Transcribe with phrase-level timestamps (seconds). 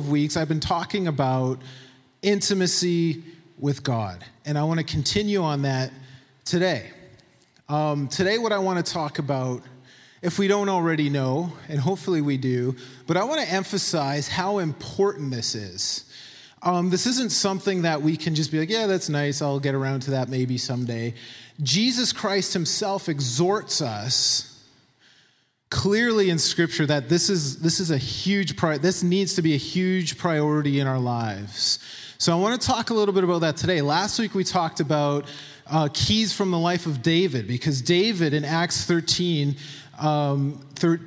[0.00, 1.60] of weeks, I've been talking about
[2.22, 3.22] intimacy
[3.58, 4.24] with God.
[4.46, 5.92] And I want to continue on that
[6.46, 6.90] today.
[7.68, 9.62] Um, today, what I want to talk about,
[10.22, 12.74] if we don't already know, and hopefully we do,
[13.06, 16.10] but I want to emphasize how important this is.
[16.62, 19.42] Um, this isn't something that we can just be like, yeah, that's nice.
[19.42, 21.12] I'll get around to that maybe someday.
[21.62, 24.49] Jesus Christ himself exhorts us
[25.70, 29.54] clearly in scripture that this is this is a huge pri- this needs to be
[29.54, 31.78] a huge priority in our lives
[32.18, 34.80] so i want to talk a little bit about that today last week we talked
[34.80, 35.26] about
[35.68, 39.54] uh, keys from the life of david because david in acts 13
[40.00, 40.98] um, thir-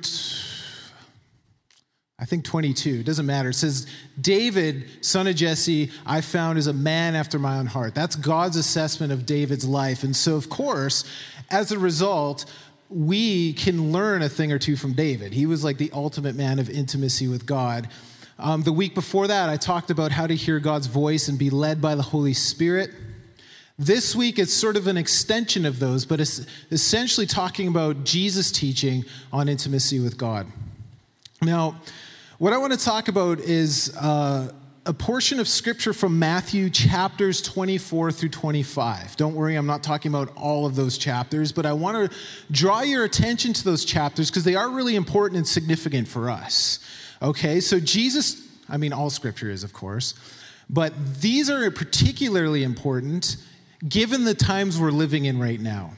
[2.16, 3.48] I think 22, it doesn't matter.
[3.48, 3.88] It says,
[4.20, 7.94] David, son of Jesse, I found is a man after my own heart.
[7.94, 10.04] That's God's assessment of David's life.
[10.04, 11.04] And so, of course,
[11.50, 12.46] as a result,
[12.88, 15.32] we can learn a thing or two from David.
[15.32, 17.88] He was like the ultimate man of intimacy with God.
[18.38, 21.50] Um, the week before that, I talked about how to hear God's voice and be
[21.50, 22.90] led by the Holy Spirit.
[23.78, 28.52] This week, it's sort of an extension of those, but it's essentially talking about Jesus'
[28.52, 30.46] teaching on intimacy with God.
[31.42, 31.80] Now,
[32.38, 34.52] what I want to talk about is uh,
[34.86, 39.16] a portion of scripture from Matthew chapters 24 through 25.
[39.16, 42.16] Don't worry, I'm not talking about all of those chapters, but I want to
[42.50, 46.80] draw your attention to those chapters because they are really important and significant for us.
[47.22, 50.14] Okay, so Jesus, I mean, all scripture is, of course,
[50.68, 53.38] but these are particularly important
[53.88, 55.92] given the times we're living in right now.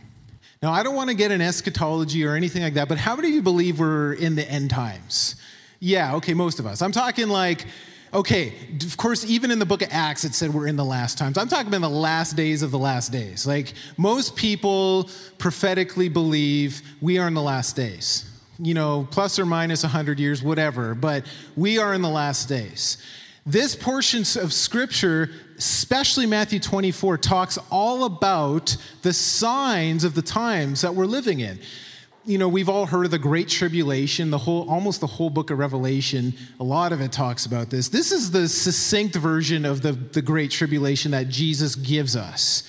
[0.62, 3.28] Now, I don't want to get an eschatology or anything like that, but how many
[3.28, 5.36] of you believe we're in the end times?
[5.80, 6.82] Yeah, okay, most of us.
[6.82, 7.66] I'm talking like,
[8.12, 8.52] okay,
[8.84, 11.38] of course, even in the book of Acts, it said we're in the last times.
[11.38, 13.46] I'm talking about the last days of the last days.
[13.46, 18.30] Like, most people prophetically believe we are in the last days.
[18.58, 21.26] You know, plus or minus 100 years, whatever, but
[21.56, 22.98] we are in the last days.
[23.44, 30.80] This portion of scripture, especially Matthew 24, talks all about the signs of the times
[30.80, 31.60] that we're living in
[32.26, 35.50] you know, we've all heard of the Great Tribulation, the whole, almost the whole book
[35.50, 36.34] of Revelation.
[36.58, 37.88] A lot of it talks about this.
[37.88, 42.64] This is the succinct version of the, the Great Tribulation that Jesus gives us.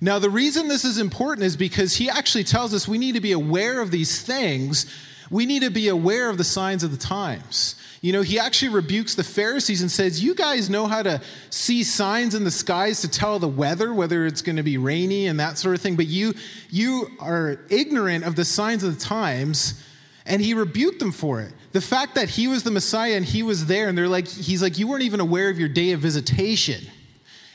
[0.00, 3.20] Now, the reason this is important is because he actually tells us we need to
[3.20, 4.86] be aware of these things.
[5.32, 7.74] We need to be aware of the signs of the times.
[8.02, 11.82] You know, he actually rebukes the Pharisees and says, You guys know how to see
[11.84, 15.40] signs in the skies to tell the weather, whether it's going to be rainy and
[15.40, 16.34] that sort of thing, but you,
[16.68, 19.82] you are ignorant of the signs of the times.
[20.26, 21.52] And he rebuked them for it.
[21.72, 24.62] The fact that he was the Messiah and he was there, and they're like, he's
[24.62, 26.84] like, You weren't even aware of your day of visitation.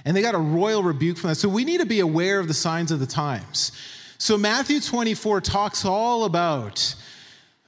[0.03, 1.35] And they got a royal rebuke from that.
[1.35, 3.71] So we need to be aware of the signs of the times.
[4.17, 6.95] So Matthew 24 talks all about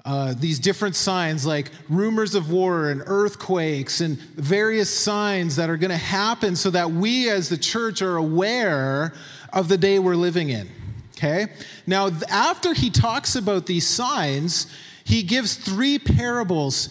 [0.10, 5.78] uh, these different signs like rumors of war and earthquakes and various signs that are
[5.78, 9.14] going to happen so that we as the church are aware
[9.54, 10.68] of the day we're living in.
[11.12, 11.46] Okay?
[11.86, 16.90] Now, after he talks about these signs, he gives three parables,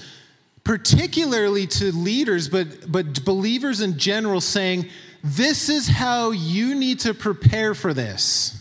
[0.62, 4.88] particularly to leaders, but, but believers in general, saying,
[5.24, 8.57] This is how you need to prepare for this.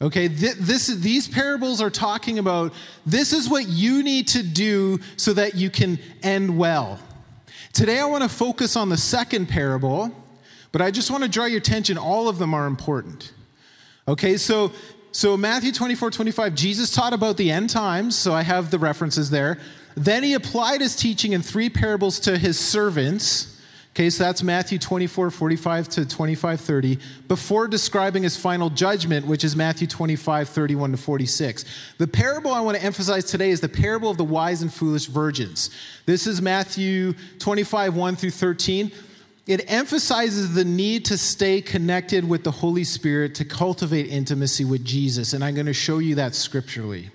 [0.00, 2.72] Okay, this, these parables are talking about
[3.04, 7.00] this is what you need to do so that you can end well.
[7.72, 10.12] Today, I want to focus on the second parable,
[10.70, 11.98] but I just want to draw your attention.
[11.98, 13.32] All of them are important.
[14.06, 14.70] Okay, so,
[15.10, 19.30] so Matthew 24, 25, Jesus taught about the end times, so I have the references
[19.30, 19.58] there.
[19.96, 23.57] Then he applied his teaching in three parables to his servants
[23.98, 29.42] Okay, so that's Matthew 24, 45 to 25, 30, before describing his final judgment, which
[29.42, 31.64] is Matthew 25, 31 to 46.
[31.98, 35.06] The parable I want to emphasize today is the parable of the wise and foolish
[35.06, 35.70] virgins.
[36.06, 38.92] This is Matthew 25, 1 through 13.
[39.48, 44.84] It emphasizes the need to stay connected with the Holy Spirit to cultivate intimacy with
[44.84, 47.10] Jesus, and I'm going to show you that scripturally.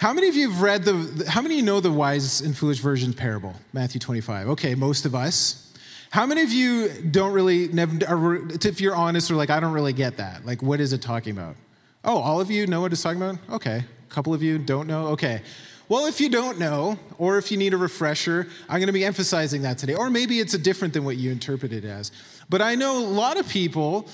[0.00, 2.56] How many of you have read the, how many of you know the wise and
[2.56, 4.48] foolish virgins parable, Matthew 25?
[4.48, 5.74] Okay, most of us.
[6.08, 9.92] How many of you don't really, never, if you're honest, are like, I don't really
[9.92, 10.46] get that.
[10.46, 11.54] Like, what is it talking about?
[12.02, 13.40] Oh, all of you know what it's talking about?
[13.50, 13.84] Okay.
[13.84, 15.08] A couple of you don't know?
[15.08, 15.42] Okay.
[15.90, 19.04] Well, if you don't know, or if you need a refresher, I'm going to be
[19.04, 19.96] emphasizing that today.
[19.96, 22.10] Or maybe it's a different than what you interpret it as.
[22.48, 24.08] But I know a lot of people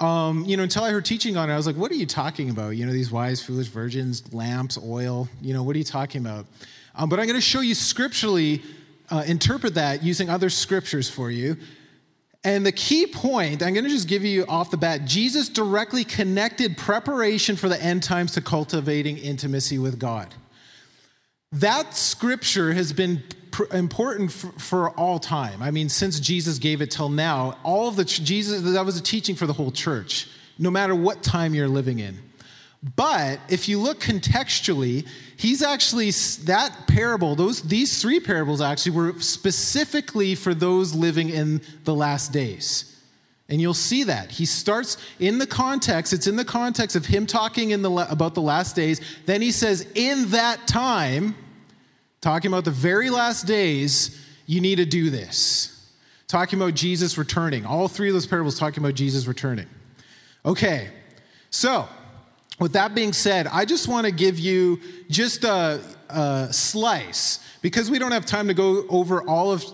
[0.00, 2.06] um, you know, until I heard teaching on it, I was like, what are you
[2.06, 2.70] talking about?
[2.70, 6.46] You know, these wise, foolish virgins, lamps, oil, you know, what are you talking about?
[6.94, 8.62] Um, but I'm going to show you scripturally,
[9.10, 11.56] uh, interpret that using other scriptures for you.
[12.42, 16.04] And the key point, I'm going to just give you off the bat Jesus directly
[16.04, 20.34] connected preparation for the end times to cultivating intimacy with God.
[21.52, 23.22] That scripture has been
[23.72, 25.62] important for, for, all time.
[25.62, 29.02] I mean, since Jesus gave it till now, all of the Jesus that was a
[29.02, 32.18] teaching for the whole church, no matter what time you're living in.
[32.96, 35.06] But if you look contextually,
[35.36, 36.10] he's actually
[36.46, 42.32] that parable, those these three parables actually were specifically for those living in the last
[42.32, 42.86] days.
[43.50, 44.30] And you'll see that.
[44.30, 48.34] He starts in the context, it's in the context of him talking in the, about
[48.34, 49.00] the last days.
[49.26, 51.34] Then he says, In that time,
[52.20, 55.90] talking about the very last days, you need to do this.
[56.28, 57.66] Talking about Jesus returning.
[57.66, 59.66] All three of those parables talking about Jesus returning.
[60.44, 60.88] Okay,
[61.50, 61.88] so
[62.58, 67.90] with that being said, I just want to give you just a, a slice because
[67.90, 69.64] we don't have time to go over all of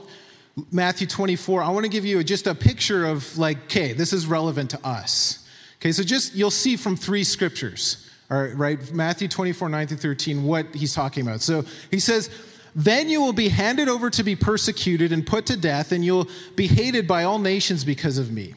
[0.73, 4.27] Matthew 24, I want to give you just a picture of like, okay, this is
[4.27, 5.47] relevant to us.
[5.77, 8.93] Okay, so just you'll see from three scriptures, all right, right?
[8.93, 11.41] Matthew 24, 9 through 13, what he's talking about.
[11.41, 12.31] So he says,
[12.75, 16.29] Then you will be handed over to be persecuted and put to death, and you'll
[16.57, 18.55] be hated by all nations because of me.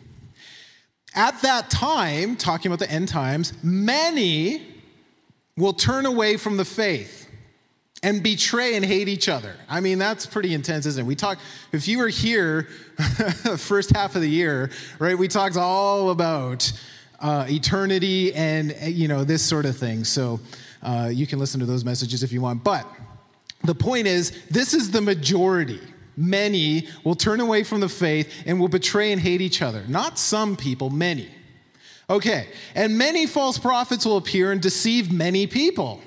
[1.15, 4.65] At that time, talking about the end times, many
[5.57, 7.27] will turn away from the faith
[8.01, 9.55] and betray and hate each other.
[9.67, 11.07] I mean, that's pretty intense, isn't it?
[11.07, 11.37] We talk,
[11.71, 12.67] if you were here
[12.97, 16.71] the first half of the year, right, we talked all about
[17.21, 20.03] uh, eternity and, you know, this sort of thing.
[20.03, 20.39] So
[20.81, 22.63] uh, you can listen to those messages if you want.
[22.63, 22.87] But
[23.63, 25.81] the point is, this is the majority.
[26.15, 29.83] Many will turn away from the faith and will betray and hate each other.
[29.87, 31.29] Not some people, many.
[32.09, 36.01] Okay, and many false prophets will appear and deceive many people.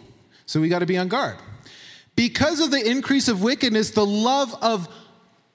[0.46, 1.36] So we got to be on guard.
[2.16, 4.88] Because of the increase of wickedness, the love of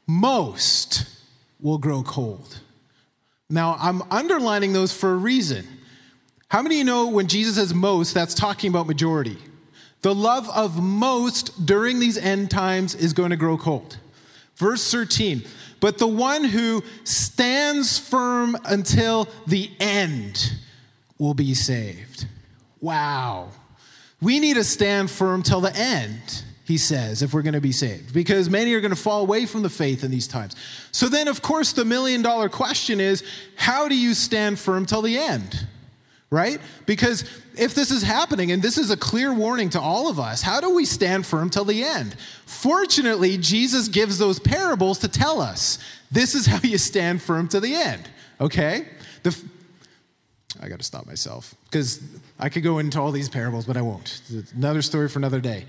[0.07, 1.05] most
[1.59, 2.61] will grow cold.
[3.49, 5.65] Now, I'm underlining those for a reason.
[6.49, 9.37] How many of you know when Jesus says most, that's talking about majority?
[10.01, 13.97] The love of most during these end times is going to grow cold.
[14.55, 15.43] Verse 13,
[15.79, 20.53] but the one who stands firm until the end
[21.19, 22.27] will be saved.
[22.81, 23.49] Wow.
[24.21, 27.71] We need to stand firm till the end he says, if we're going to be
[27.71, 30.53] saved, because many are going to fall away from the faith in these times.
[30.91, 33.23] So then, of course, the million dollar question is
[33.55, 35.65] how do you stand firm till the end?
[36.29, 36.59] Right?
[36.85, 37.23] Because
[37.55, 40.59] if this is happening, and this is a clear warning to all of us, how
[40.59, 42.17] do we stand firm till the end?
[42.45, 45.79] Fortunately, Jesus gives those parables to tell us
[46.11, 48.09] this is how you stand firm to the end.
[48.41, 48.89] Okay?
[49.23, 49.41] The,
[50.61, 52.01] I got to stop myself because
[52.37, 54.19] I could go into all these parables, but I won't.
[54.53, 55.63] Another story for another day.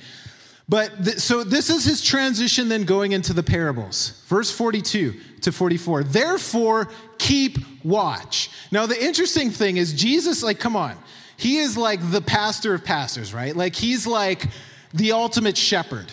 [0.68, 4.22] But th- so this is his transition then going into the parables.
[4.26, 6.04] Verse 42 to 44.
[6.04, 8.50] Therefore, keep watch.
[8.70, 10.96] Now, the interesting thing is, Jesus, like, come on,
[11.36, 13.56] he is like the pastor of pastors, right?
[13.56, 14.46] Like, he's like
[14.92, 16.12] the ultimate shepherd.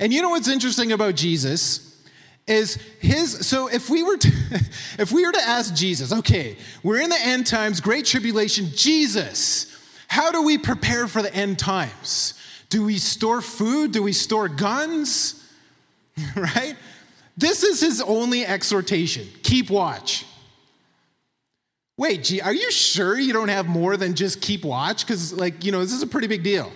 [0.00, 1.92] And you know what's interesting about Jesus?
[2.46, 4.28] is his so if we were to
[4.98, 9.74] if we were to ask jesus okay we're in the end times great tribulation jesus
[10.08, 12.34] how do we prepare for the end times
[12.68, 13.92] do we store food?
[13.92, 15.40] Do we store guns?
[16.36, 16.76] right?
[17.36, 20.26] This is his only exhortation keep watch.
[21.96, 25.06] Wait, gee, are you sure you don't have more than just keep watch?
[25.06, 26.72] Because, like, you know, this is a pretty big deal.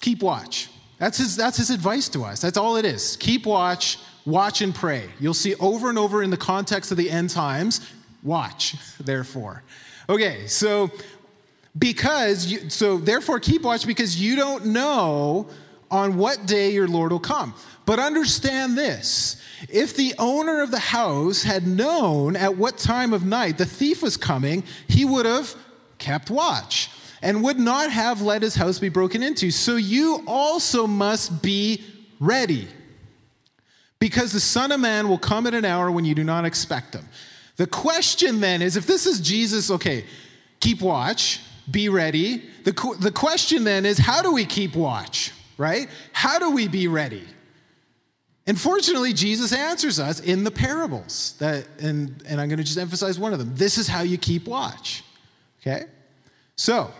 [0.00, 0.70] Keep watch.
[0.98, 2.40] That's his, that's his advice to us.
[2.40, 3.16] That's all it is.
[3.16, 5.10] Keep watch, watch and pray.
[5.18, 7.86] You'll see over and over in the context of the end times,
[8.22, 9.62] watch, therefore.
[10.08, 10.90] Okay, so
[11.78, 15.48] because you, so therefore keep watch because you don't know
[15.90, 17.54] on what day your Lord will come.
[17.86, 23.24] But understand this if the owner of the house had known at what time of
[23.24, 25.54] night the thief was coming, he would have
[25.98, 26.90] kept watch
[27.22, 29.50] and would not have let his house be broken into.
[29.50, 31.84] So you also must be
[32.18, 32.68] ready.
[33.98, 36.94] Because the Son of Man will come at an hour when you do not expect
[36.94, 37.06] him.
[37.56, 40.06] The question then is if this is Jesus, okay,
[40.60, 42.42] keep watch, be ready.
[42.64, 45.88] The, the question then is how do we keep watch, right?
[46.12, 47.24] How do we be ready?
[48.46, 51.36] And fortunately, Jesus answers us in the parables.
[51.38, 53.54] That, and, and I'm going to just emphasize one of them.
[53.54, 55.04] This is how you keep watch.
[55.60, 55.84] Okay?
[56.56, 56.90] So,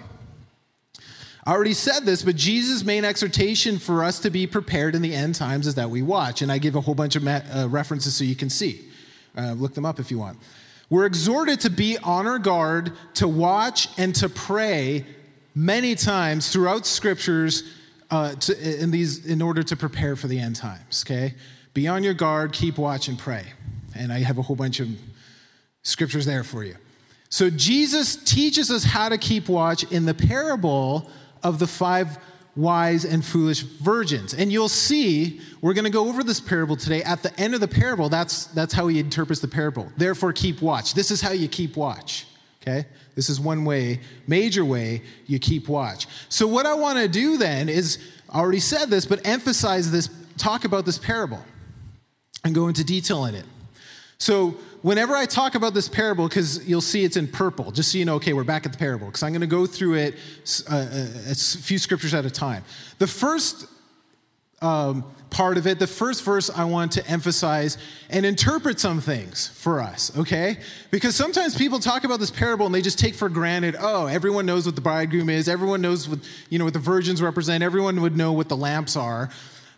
[1.45, 5.15] I already said this, but Jesus' main exhortation for us to be prepared in the
[5.15, 6.43] end times is that we watch.
[6.43, 8.85] And I give a whole bunch of uh, references so you can see.
[9.37, 10.39] Uh, look them up if you want.
[10.91, 15.07] We're exhorted to be on our guard, to watch, and to pray
[15.55, 17.63] many times throughout scriptures
[18.11, 21.35] uh, to, in, these, in order to prepare for the end times, okay?
[21.75, 23.45] Be on your guard, keep watch, and pray.
[23.95, 24.89] And I have a whole bunch of
[25.83, 26.75] scriptures there for you.
[27.29, 31.09] So Jesus teaches us how to keep watch in the parable
[31.45, 32.19] of the five
[32.57, 34.35] wise and foolish virgins.
[34.35, 37.03] And you'll see, we're going to go over this parable today.
[37.03, 39.91] At the end of the parable, that's, that's how he interprets the parable.
[39.97, 40.95] Therefore, keep watch.
[40.95, 42.27] This is how you keep watch.
[42.63, 42.87] Okay?
[43.15, 46.07] This is one way, major way you keep watch.
[46.29, 50.09] So, what I want to do then is, I already said this, but emphasize this,
[50.37, 51.43] talk about this parable
[52.45, 53.45] and go into detail in it.
[54.19, 57.99] So, whenever I talk about this parable, because you'll see it's in purple, just so
[57.99, 60.15] you know, okay, we're back at the parable, because I'm going to go through it
[60.71, 62.65] uh, uh, a few scriptures at a time.
[62.99, 63.67] The first
[64.63, 67.79] um, part of it, the first verse, I want to emphasize
[68.11, 70.59] and interpret some things for us, okay?
[70.91, 74.45] Because sometimes people talk about this parable and they just take for granted, oh, everyone
[74.45, 76.19] knows what the bridegroom is, everyone knows what,
[76.51, 79.31] you know, what the virgins represent, everyone would know what the lamps are.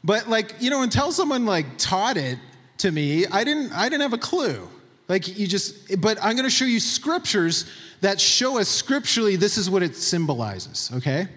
[0.03, 2.39] But like, you know, until someone like taught it
[2.79, 4.69] to me, I didn't I didn't have a clue.
[5.12, 7.66] Like you just but I'm going to show you scriptures
[8.00, 11.28] that show us scripturally this is what it symbolizes, okay?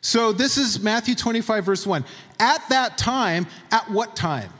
[0.00, 2.02] So this is Matthew 25 verse 1.
[2.38, 4.50] At that time, at what time?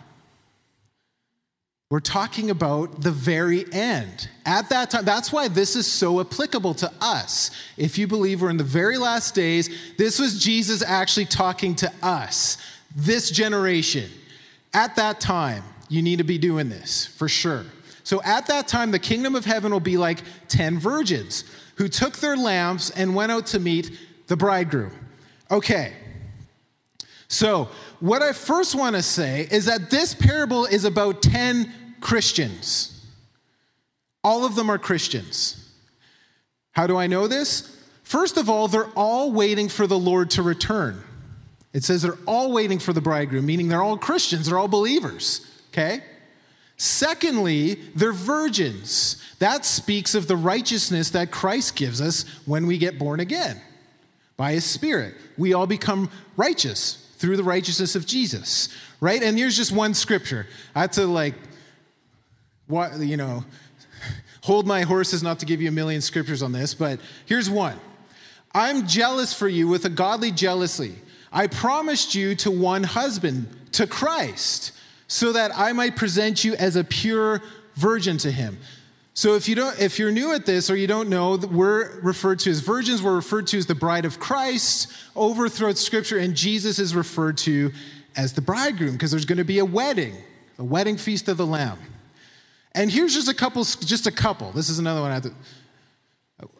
[1.88, 4.28] We're talking about the very end.
[4.44, 7.52] At that time, that's why this is so applicable to us.
[7.78, 11.90] If you believe we're in the very last days, this was Jesus actually talking to
[12.02, 12.58] us,
[12.94, 14.10] this generation.
[14.74, 17.64] At that time, you need to be doing this for sure.
[18.04, 21.44] So at that time, the kingdom of heaven will be like 10 virgins
[21.76, 24.92] who took their lamps and went out to meet the bridegroom.
[25.50, 25.94] Okay.
[27.28, 27.68] So,
[28.00, 33.06] what I first want to say is that this parable is about 10 Christians.
[34.24, 35.68] All of them are Christians.
[36.72, 37.76] How do I know this?
[38.02, 41.02] First of all, they're all waiting for the Lord to return.
[41.72, 45.46] It says they're all waiting for the bridegroom, meaning they're all Christians, they're all believers
[45.70, 46.02] okay?
[46.80, 49.22] Secondly, they're virgins.
[49.38, 53.60] That speaks of the righteousness that Christ gives us when we get born again
[54.38, 55.14] by his Spirit.
[55.36, 59.22] We all become righteous through the righteousness of Jesus, right?
[59.22, 60.46] And here's just one scripture.
[60.74, 61.34] I had to, like,
[62.66, 63.44] what, you know,
[64.40, 67.78] hold my horses not to give you a million scriptures on this, but here's one.
[68.54, 70.94] I'm jealous for you with a godly jealousy.
[71.30, 74.72] I promised you to one husband, to Christ
[75.10, 77.42] so that I might present you as a pure
[77.74, 78.56] virgin to him.
[79.12, 82.38] So if you don't if you're new at this or you don't know, we're referred
[82.40, 86.36] to as virgins, we're referred to as the bride of Christ over throughout scripture and
[86.36, 87.72] Jesus is referred to
[88.16, 90.14] as the bridegroom because there's going to be a wedding,
[90.58, 91.78] a wedding feast of the lamb.
[92.76, 94.52] And here's just a couple just a couple.
[94.52, 95.34] This is another one I have to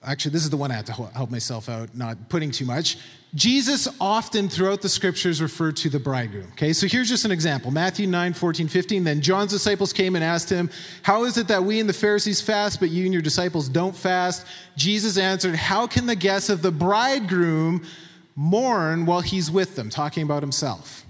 [0.02, 2.98] Actually, this is the one I had to help myself out, not putting too much.
[3.34, 6.48] Jesus often throughout the scriptures referred to the bridegroom.
[6.52, 9.04] Okay, so here's just an example Matthew 9, 14, 15.
[9.04, 10.68] Then John's disciples came and asked him,
[11.02, 13.94] How is it that we and the Pharisees fast, but you and your disciples don't
[13.94, 14.46] fast?
[14.76, 17.86] Jesus answered, How can the guests of the bridegroom
[18.34, 19.90] mourn while he's with them?
[19.90, 21.04] Talking about himself.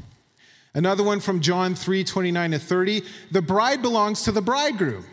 [0.74, 3.02] Another one from John 3, 29 to 30.
[3.32, 5.04] The bride belongs to the bridegroom.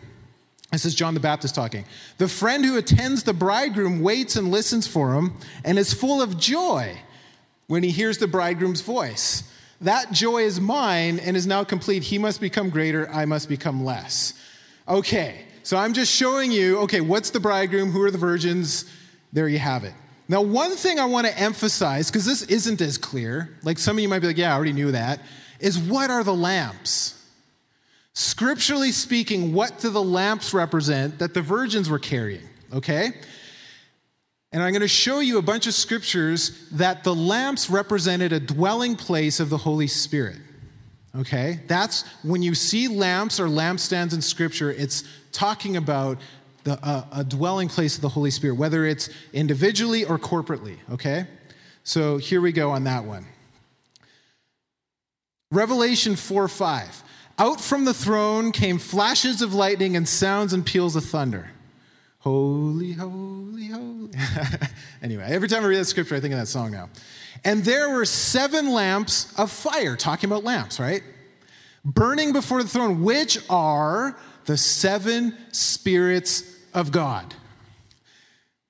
[0.72, 1.84] This is John the Baptist talking.
[2.18, 5.34] The friend who attends the bridegroom waits and listens for him
[5.64, 6.98] and is full of joy
[7.68, 9.50] when he hears the bridegroom's voice.
[9.80, 12.02] That joy is mine and is now complete.
[12.02, 14.34] He must become greater, I must become less.
[14.86, 17.90] Okay, so I'm just showing you okay, what's the bridegroom?
[17.90, 18.84] Who are the virgins?
[19.32, 19.94] There you have it.
[20.28, 24.02] Now, one thing I want to emphasize, because this isn't as clear, like some of
[24.02, 25.20] you might be like, yeah, I already knew that,
[25.58, 27.17] is what are the lamps?
[28.18, 32.42] Scripturally speaking, what do the lamps represent that the virgins were carrying?
[32.74, 33.12] Okay?
[34.50, 38.40] And I'm going to show you a bunch of scriptures that the lamps represented a
[38.40, 40.38] dwelling place of the Holy Spirit.
[41.16, 41.60] Okay?
[41.68, 46.18] That's when you see lamps or lampstands in scripture, it's talking about
[46.64, 50.76] the, uh, a dwelling place of the Holy Spirit, whether it's individually or corporately.
[50.90, 51.24] Okay?
[51.84, 53.26] So here we go on that one.
[55.52, 57.04] Revelation 4 5.
[57.38, 61.50] Out from the throne came flashes of lightning and sounds and peals of thunder.
[62.18, 64.10] Holy, holy, holy.
[65.02, 66.90] anyway, every time I read that scripture, I think of that song now.
[67.44, 71.02] And there were seven lamps of fire, talking about lamps, right?
[71.84, 76.42] Burning before the throne, which are the seven spirits
[76.74, 77.34] of God.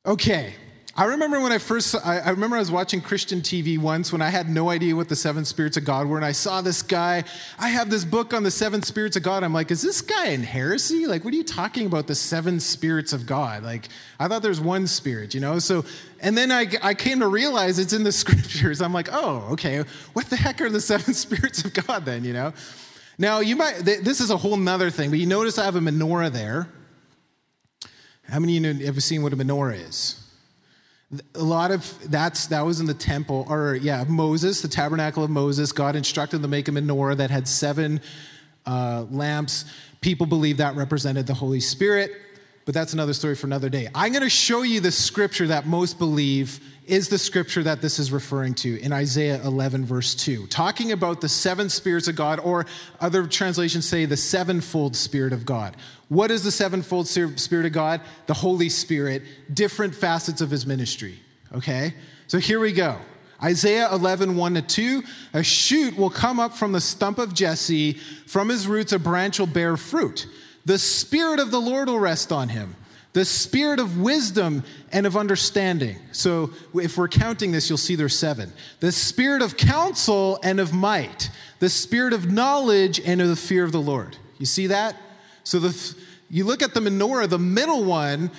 [0.05, 0.55] Okay,
[0.99, 4.21] I remember when I first, I, I, remember I was watching Christian TV once when
[4.21, 6.83] I had no idea what the seven spirits of God were, and I saw this
[6.83, 7.23] guy.
[7.57, 9.45] I have this book on the seven spirits of God.
[9.45, 11.07] I'm like, is this guy in heresy?
[11.07, 13.63] Like, what are you talking about, the seven spirits of God?
[13.63, 15.61] Like, I thought there's one spirit, you know?
[15.61, 15.85] So,
[16.19, 18.83] and then I, I came to realize it's in the scriptures.
[18.83, 22.33] I'm like, oh, okay, what the heck are the seven spirits of God then, you
[22.33, 22.53] know?
[23.19, 25.81] Now, you might, this is a whole nother thing, but you notice I have a
[25.81, 26.67] menorah there.
[28.29, 30.25] How many of you have seen what a menorah is?
[31.35, 35.31] A lot of that's that was in the temple, or yeah, Moses, the tabernacle of
[35.31, 35.73] Moses.
[35.73, 38.03] God instructed them to make a menorah that had seven
[38.67, 39.65] uh, lamps.
[40.03, 42.13] People believe that represented the Holy Spirit,
[42.69, 43.89] but that's another story for another day.
[43.95, 47.99] I'm going to show you the scripture that most believe is the scripture that this
[47.99, 52.41] is referring to in Isaiah 11, verse 2, talking about the seven spirits of God,
[52.41, 52.67] or
[53.01, 55.79] other translations say the sevenfold Spirit of God.
[56.11, 58.03] What is the sevenfold Spirit of God?
[58.27, 59.23] The Holy Spirit,
[59.55, 61.19] different facets of his ministry.
[61.55, 61.95] Okay?
[62.27, 62.99] So here we go.
[63.43, 65.03] Isaiah 11, 1 to 2.
[65.33, 67.95] A shoot will come up from the stump of Jesse,
[68.27, 70.27] from his roots, a branch will bear fruit.
[70.69, 72.77] The Spirit of the Lord will rest on him
[73.15, 75.97] the spirit of wisdom and of understanding.
[76.13, 78.53] So if we're counting this, you'll see there's seven.
[78.81, 83.65] The spirit of counsel and of might, the spirit of knowledge and of the fear
[83.65, 84.17] of the Lord.
[84.39, 84.95] You see that?
[85.43, 85.97] So the,
[86.29, 88.31] you look at the menorah, the middle one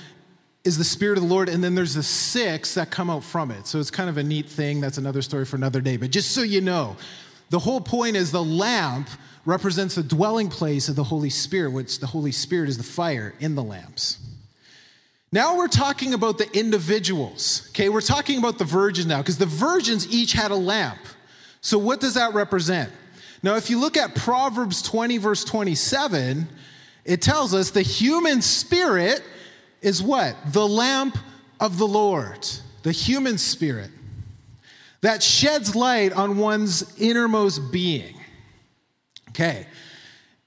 [0.63, 3.49] is the spirit of the Lord, and then there's the six that come out from
[3.49, 3.65] it.
[3.65, 4.81] So it's kind of a neat thing.
[4.81, 5.97] That's another story for another day.
[5.97, 6.95] But just so you know,
[7.49, 9.09] the whole point is the lamp
[9.45, 13.33] represents the dwelling place of the Holy Spirit, which the Holy Spirit is the fire
[13.39, 14.19] in the lamps.
[15.31, 17.67] Now we're talking about the individuals.
[17.69, 20.99] Okay, we're talking about the virgins now because the virgins each had a lamp.
[21.61, 22.91] So what does that represent?
[23.41, 26.47] Now, if you look at Proverbs 20, verse 27,
[27.05, 29.23] it tells us the human spirit
[29.81, 30.35] is what?
[30.51, 31.17] The lamp
[31.59, 32.47] of the Lord,
[32.83, 33.91] the human spirit
[35.01, 38.18] that sheds light on one's innermost being.
[39.29, 39.67] Okay,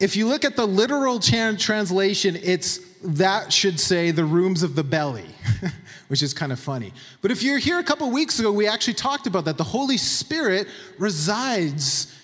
[0.00, 4.84] if you look at the literal translation, it's that should say the rooms of the
[4.84, 5.26] belly,
[6.08, 6.92] which is kind of funny.
[7.20, 9.58] But if you're here a couple weeks ago, we actually talked about that.
[9.58, 12.16] The Holy Spirit resides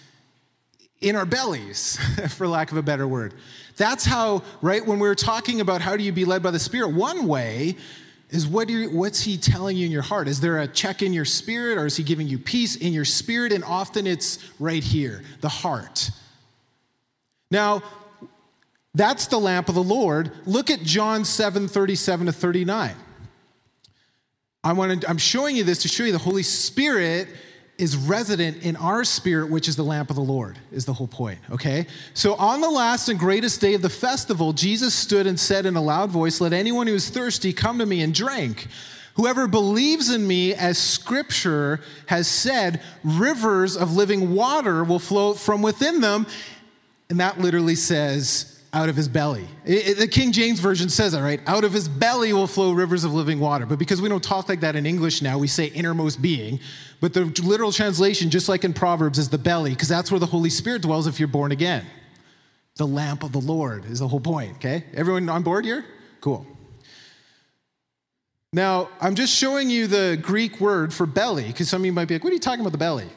[1.00, 1.98] in our bellies,
[2.30, 3.34] for lack of a better word.
[3.76, 6.58] That's how, right, when we are talking about how do you be led by the
[6.58, 7.76] Spirit, one way
[8.30, 10.28] is what you, what's he telling you in your heart?
[10.28, 13.04] Is there a check in your spirit or is he giving you peace in your
[13.04, 13.52] spirit?
[13.52, 16.10] And often it's right here, the heart.
[17.50, 17.82] Now,
[18.94, 20.32] that's the lamp of the Lord.
[20.46, 22.94] Look at John 7 37 to 39.
[24.64, 27.28] I want to, I'm showing you this to show you the Holy Spirit
[27.78, 31.06] is resident in our spirit, which is the lamp of the Lord, is the whole
[31.06, 31.86] point, okay?
[32.12, 35.76] So on the last and greatest day of the festival, Jesus stood and said in
[35.76, 38.66] a loud voice, Let anyone who is thirsty come to me and drink.
[39.14, 45.62] Whoever believes in me, as scripture has said, rivers of living water will flow from
[45.62, 46.26] within them.
[47.10, 49.46] And that literally says, out of his belly.
[49.64, 51.40] It, it, the King James Version says that, right?
[51.46, 53.64] Out of his belly will flow rivers of living water.
[53.64, 56.60] But because we don't talk like that in English now, we say innermost being.
[57.00, 60.26] But the literal translation, just like in Proverbs, is the belly, because that's where the
[60.26, 61.86] Holy Spirit dwells if you're born again.
[62.76, 64.84] The lamp of the Lord is the whole point, okay?
[64.94, 65.84] Everyone on board here?
[66.20, 66.46] Cool.
[68.52, 72.06] Now, I'm just showing you the Greek word for belly, because some of you might
[72.06, 73.08] be like, what are you talking about the belly?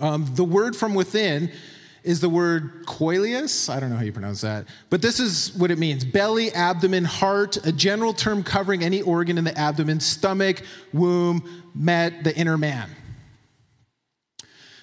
[0.00, 1.52] Um, the word from within
[2.02, 3.68] is the word koilios.
[3.68, 7.04] I don't know how you pronounce that, but this is what it means belly, abdomen,
[7.04, 12.58] heart, a general term covering any organ in the abdomen, stomach, womb, met, the inner
[12.58, 12.90] man.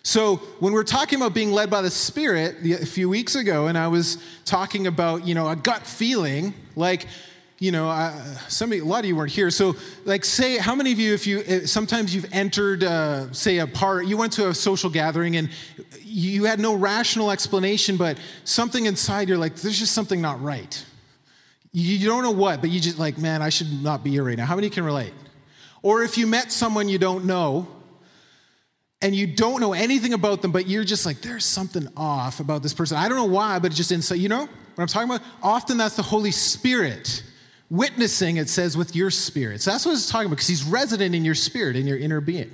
[0.03, 3.77] So, when we're talking about being led by the Spirit, a few weeks ago, and
[3.77, 7.08] I was talking about, you know, a gut feeling, like
[7.60, 8.13] you know, uh,
[8.48, 9.50] somebody, a lot of you weren't here.
[9.50, 13.67] So, like, say, how many of you, if you, sometimes you've entered, uh, say, a
[13.67, 15.50] part, you went to a social gathering and
[16.04, 20.86] you had no rational explanation, but something inside you're like, there's just something not right.
[21.72, 24.38] You don't know what, but you just like, man, I should not be here right
[24.38, 24.46] now.
[24.46, 25.13] How many can relate?
[25.82, 27.67] Or if you met someone you don't know
[29.02, 32.63] and you don't know anything about them, but you're just like, there's something off about
[32.63, 32.98] this person.
[32.98, 34.15] I don't know why, but it's just inside.
[34.15, 35.22] You know what I'm talking about?
[35.41, 37.24] Often that's the Holy Spirit
[37.69, 39.62] witnessing, it says, with your spirit.
[39.62, 42.21] So that's what it's talking about, because he's resident in your spirit, in your inner
[42.21, 42.51] being.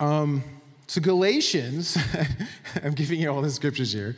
[0.00, 0.42] Um,
[0.86, 1.96] so, Galatians,
[2.84, 4.16] I'm giving you all the scriptures here.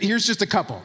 [0.00, 0.82] Here's just a couple.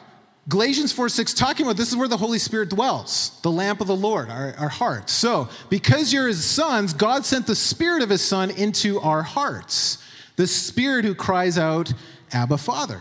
[0.48, 3.86] Galatians 4 6, talking about this is where the Holy Spirit dwells, the lamp of
[3.86, 5.12] the Lord, our, our hearts.
[5.12, 10.04] So, because you're his sons, God sent the Spirit of his Son into our hearts,
[10.36, 11.92] the Spirit who cries out,
[12.32, 13.00] Abba, Father.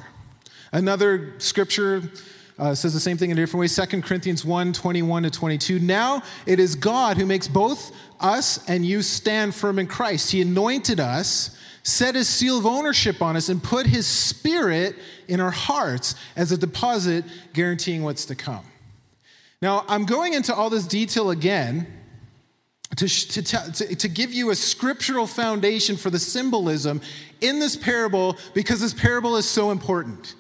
[0.71, 2.03] Another scripture
[2.59, 3.67] uh, says the same thing in a different way.
[3.67, 5.79] 2 Corinthians 1 21 to 22.
[5.79, 10.31] Now it is God who makes both us and you stand firm in Christ.
[10.31, 14.95] He anointed us, set his seal of ownership on us, and put his spirit
[15.27, 18.65] in our hearts as a deposit guaranteeing what's to come.
[19.61, 21.87] Now, I'm going into all this detail again
[22.97, 27.01] to, to, to, to, give you a scriptural foundation for the symbolism
[27.41, 30.35] in this parable because this parable is so important.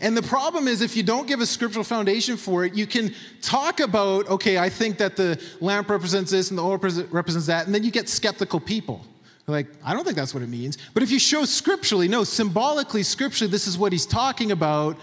[0.00, 3.14] And the problem is, if you don't give a scriptural foundation for it, you can
[3.40, 7.66] talk about, okay, I think that the lamp represents this and the oil represents that,
[7.66, 9.04] and then you get skeptical people.
[9.46, 10.78] Like, I don't think that's what it means.
[10.94, 14.98] But if you show scripturally, no, symbolically, scripturally, this is what he's talking about,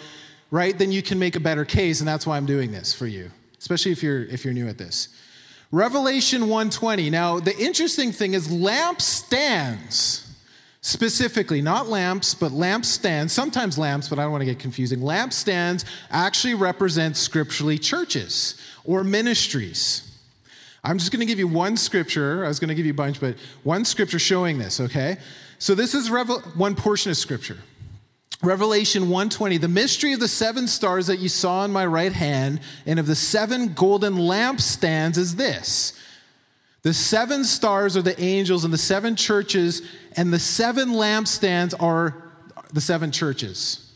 [0.49, 0.77] right?
[0.77, 3.29] Then you can make a better case, and that's why I'm doing this for you,
[3.59, 5.09] especially if you're if you're new at this.
[5.71, 7.09] Revelation 120.
[7.11, 10.20] Now, the interesting thing is lampstands
[10.81, 14.99] specifically, not lamps, but lampstands, sometimes lamps, but I don't want to get confusing.
[14.99, 20.07] Lampstands actually represent scripturally churches or ministries.
[20.83, 22.43] I'm just going to give you one scripture.
[22.43, 25.17] I was going to give you a bunch, but one scripture showing this, okay?
[25.59, 27.57] So this is Revel- one portion of scripture.
[28.41, 32.59] Revelation 120, the mystery of the seven stars that you saw in my right hand
[32.87, 35.93] and of the seven golden lampstands is this.
[36.83, 39.83] The seven stars are the angels and the seven churches,
[40.15, 42.31] and the seven lampstands are
[42.73, 43.93] the seven churches.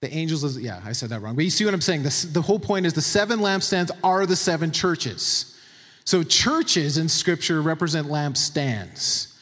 [0.00, 1.36] The angels is, yeah, I said that wrong.
[1.36, 2.02] But you see what I'm saying?
[2.02, 5.60] The, the whole point is the seven lampstands are the seven churches.
[6.04, 9.32] So churches in Scripture represent lampstands.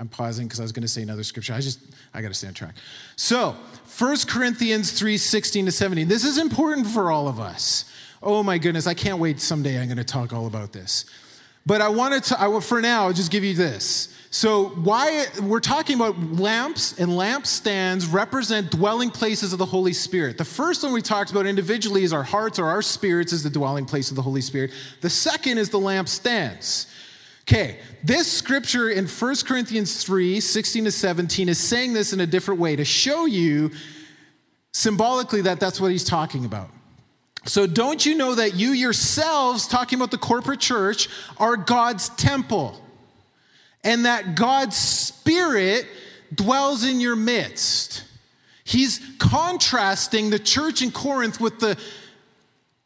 [0.00, 1.52] I'm pausing because I was going to say another scripture.
[1.52, 1.78] I just,
[2.14, 2.74] I got to stay on track.
[3.16, 3.54] So,
[3.98, 6.08] 1 Corinthians 3 16 to 17.
[6.08, 7.89] This is important for all of us.
[8.22, 9.40] Oh my goodness, I can't wait.
[9.40, 11.06] Someday I'm going to talk all about this.
[11.66, 14.14] But I wanted to, I will, for now, I'll just give you this.
[14.32, 20.38] So, why we're talking about lamps and lampstands represent dwelling places of the Holy Spirit.
[20.38, 23.50] The first one we talked about individually is our hearts or our spirits is the
[23.50, 24.70] dwelling place of the Holy Spirit.
[25.00, 26.86] The second is the lampstands.
[27.42, 32.26] Okay, this scripture in 1 Corinthians 3 16 to 17 is saying this in a
[32.26, 33.72] different way to show you
[34.72, 36.70] symbolically that that's what he's talking about.
[37.46, 42.80] So, don't you know that you yourselves, talking about the corporate church, are God's temple,
[43.82, 45.86] and that God's Spirit
[46.34, 48.04] dwells in your midst?
[48.64, 51.78] He's contrasting the church in Corinth with the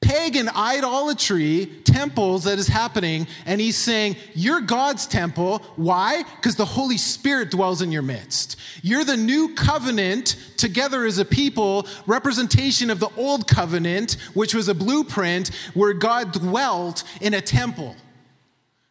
[0.04, 3.26] pagan idolatry temples that is happening.
[3.46, 5.58] And he's saying, You're God's temple.
[5.76, 6.22] Why?
[6.36, 8.56] Because the Holy Spirit dwells in your midst.
[8.82, 14.68] You're the new covenant together as a people, representation of the old covenant, which was
[14.68, 17.96] a blueprint where God dwelt in a temple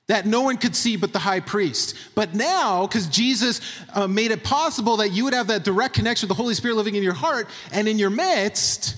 [0.07, 1.95] that no one could see but the high priest.
[2.13, 3.61] But now, because Jesus
[3.93, 6.75] uh, made it possible that you would have that direct connection with the Holy Spirit
[6.75, 8.97] living in your heart and in your midst,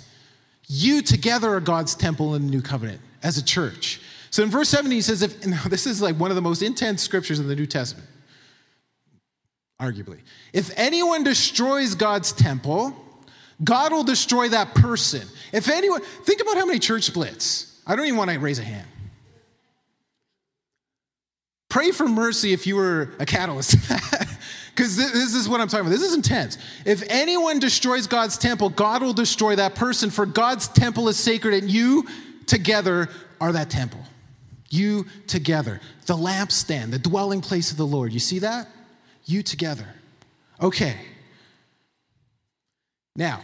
[0.68, 4.02] you together are God's temple in the new covenant as a church.
[4.30, 7.02] So in verse 17, he says, if, this is like one of the most intense
[7.02, 8.08] scriptures in the New Testament,
[9.82, 10.20] arguably.
[10.54, 12.96] If anyone destroys God's temple,
[13.64, 15.28] God will destroy that person.
[15.54, 17.82] If anyone, think about how many church splits.
[17.88, 18.88] I don't even want to raise a hand.
[21.70, 23.76] Pray for mercy if you were a catalyst
[24.76, 25.98] Because this is what I'm talking about.
[25.98, 26.58] This is intense.
[26.86, 31.54] If anyone destroys God's temple, God will destroy that person, for God's temple is sacred,
[31.54, 32.06] and you
[32.46, 33.08] together
[33.40, 34.02] are that temple.
[34.70, 35.80] You together.
[36.08, 38.12] The lampstand, the dwelling place of the Lord.
[38.12, 38.68] You see that?
[39.24, 39.88] You together.
[40.62, 40.98] Okay.
[43.16, 43.40] Now,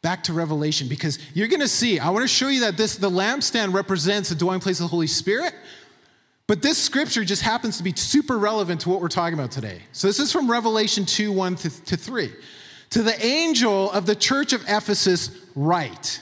[0.00, 2.96] back to Revelation, because you're going to see, I want to show you that this
[2.96, 5.52] the lampstand represents the dwelling place of the Holy Spirit.
[6.48, 9.82] But this scripture just happens to be super relevant to what we're talking about today.
[9.92, 12.32] So this is from Revelation 2 1 to 3.
[12.90, 16.20] To the angel of the church of Ephesus, write.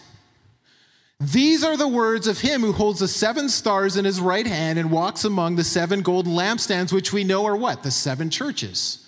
[1.21, 4.79] These are the words of him who holds the seven stars in his right hand
[4.79, 7.83] and walks among the seven golden lampstands, which we know are what?
[7.83, 9.04] The seven churches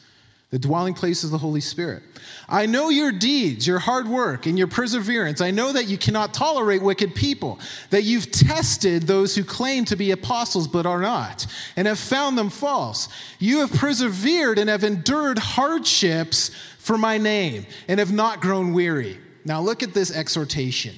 [0.50, 2.02] the dwelling place of the Holy Spirit.
[2.48, 5.40] I know your deeds, your hard work, and your perseverance.
[5.40, 7.58] I know that you cannot tolerate wicked people,
[7.90, 12.38] that you've tested those who claim to be apostles but are not, and have found
[12.38, 13.08] them false.
[13.40, 19.18] You have persevered and have endured hardships for my name, and have not grown weary.
[19.44, 20.94] Now look at this exhortation.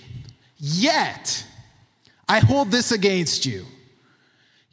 [0.58, 1.46] Yet,
[2.28, 3.64] I hold this against you.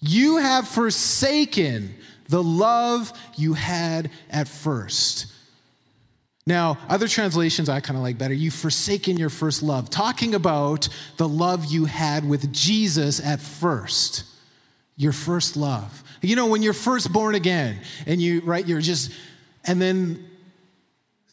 [0.02, 1.96] You have forsaken
[2.28, 5.28] the love you had at first.
[6.48, 8.34] Now, other translations I kind of like better.
[8.34, 14.26] You've forsaken your first love, talking about the love you had with Jesus at first.
[14.96, 16.04] Your first love.
[16.22, 19.12] You know, when you're first born again and you, right, you're just,
[19.66, 20.30] and then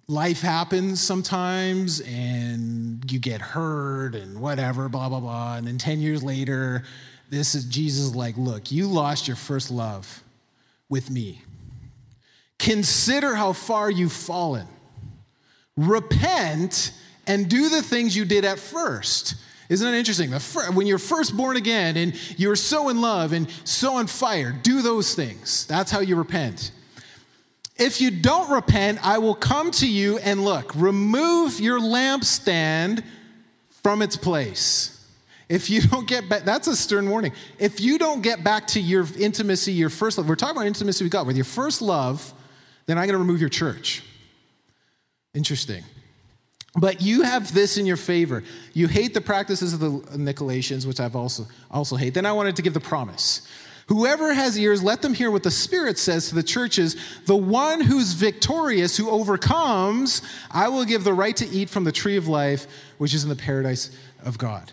[0.09, 5.57] life happens sometimes and you get hurt and whatever, blah, blah, blah.
[5.57, 6.85] And then 10 years later,
[7.29, 10.23] this is Jesus like, look, you lost your first love
[10.93, 11.41] with me.
[12.59, 14.69] Consider how far you've fallen.
[15.77, 16.93] Repent
[17.27, 19.35] and do the things you did at first.
[19.71, 20.31] Isn't it interesting?
[20.75, 24.83] When you're first born again and you're so in love and so on fire, do
[24.83, 25.67] those things.
[25.67, 26.73] That's how you repent.
[27.79, 33.03] If you don't repent, I will come to you and look, remove your lampstand
[33.83, 35.02] from its place.
[35.53, 37.33] If you don't get back, that's a stern warning.
[37.59, 41.05] If you don't get back to your intimacy, your first love, we're talking about intimacy
[41.05, 42.33] with God, with your first love,
[42.87, 44.03] then I'm going to remove your church.
[45.35, 45.85] Interesting.
[46.75, 48.45] But you have this in your favor.
[48.73, 52.15] You hate the practices of the Nicolaitans, which I've also also hate.
[52.15, 53.47] Then I wanted to give the promise.
[53.89, 56.97] Whoever has ears, let them hear what the Spirit says to the churches.
[57.27, 61.93] The one who's victorious, who overcomes, I will give the right to eat from the
[61.93, 63.91] tree of life, which is in the paradise
[64.25, 64.73] of God.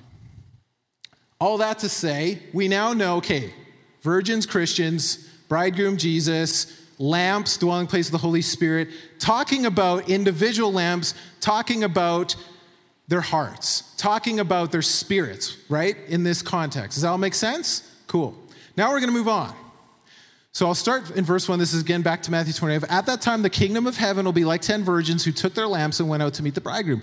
[1.40, 3.54] All that to say, we now know okay,
[4.02, 11.14] virgins, Christians, bridegroom, Jesus, lamps, dwelling place of the Holy Spirit, talking about individual lamps,
[11.40, 12.36] talking about
[13.08, 15.96] their hearts, talking about their spirits, right?
[16.08, 16.96] In this context.
[16.96, 17.90] Does that all make sense?
[18.08, 18.36] Cool.
[18.78, 19.56] Now we're going to move on.
[20.52, 21.58] So I'll start in verse 1.
[21.58, 22.90] This is again back to Matthew 25.
[22.90, 25.68] At that time, the kingdom of heaven will be like 10 virgins who took their
[25.68, 27.02] lamps and went out to meet the bridegroom.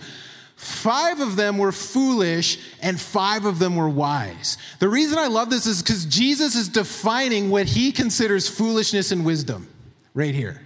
[0.57, 4.57] Five of them were foolish and five of them were wise.
[4.79, 9.25] The reason I love this is because Jesus is defining what he considers foolishness and
[9.25, 9.69] wisdom
[10.15, 10.63] right here.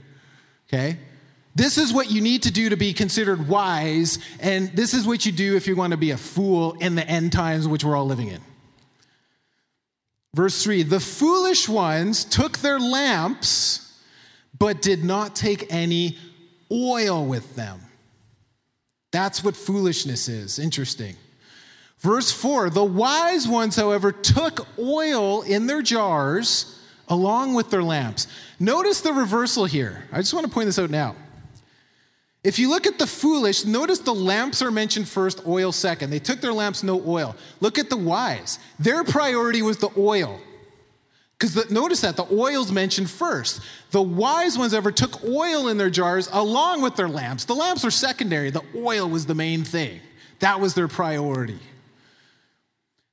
[0.69, 0.97] Okay?
[1.57, 5.27] This is what you need to do to be considered wise, and this is what
[5.27, 7.97] you do if you want to be a fool in the end times, which we're
[7.97, 8.41] all living in.
[10.33, 14.01] Verse 3 The foolish ones took their lamps,
[14.57, 16.17] but did not take any
[16.71, 17.81] oil with them.
[19.11, 20.59] That's what foolishness is.
[20.59, 21.17] Interesting.
[21.99, 28.27] Verse 4 The wise ones, however, took oil in their jars along with their lamps.
[28.59, 30.05] Notice the reversal here.
[30.13, 31.17] I just want to point this out now.
[32.43, 36.09] If you look at the foolish, notice the lamps are mentioned first, oil second.
[36.09, 37.37] They took their lamps, no oil.
[37.61, 38.59] Look at the wise.
[38.79, 40.41] Their priority was the oil.
[41.41, 43.63] Because notice that the oil's mentioned first.
[43.93, 47.47] The wise ones ever took oil in their jars along with their lamps.
[47.47, 50.01] The lamps were secondary, the oil was the main thing.
[50.41, 51.59] That was their priority.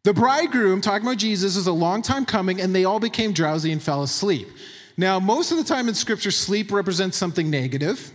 [0.04, 3.72] The bridegroom, talking about Jesus, is a long time coming, and they all became drowsy
[3.72, 4.50] and fell asleep.
[4.98, 8.12] Now, most of the time in Scripture, sleep represents something negative.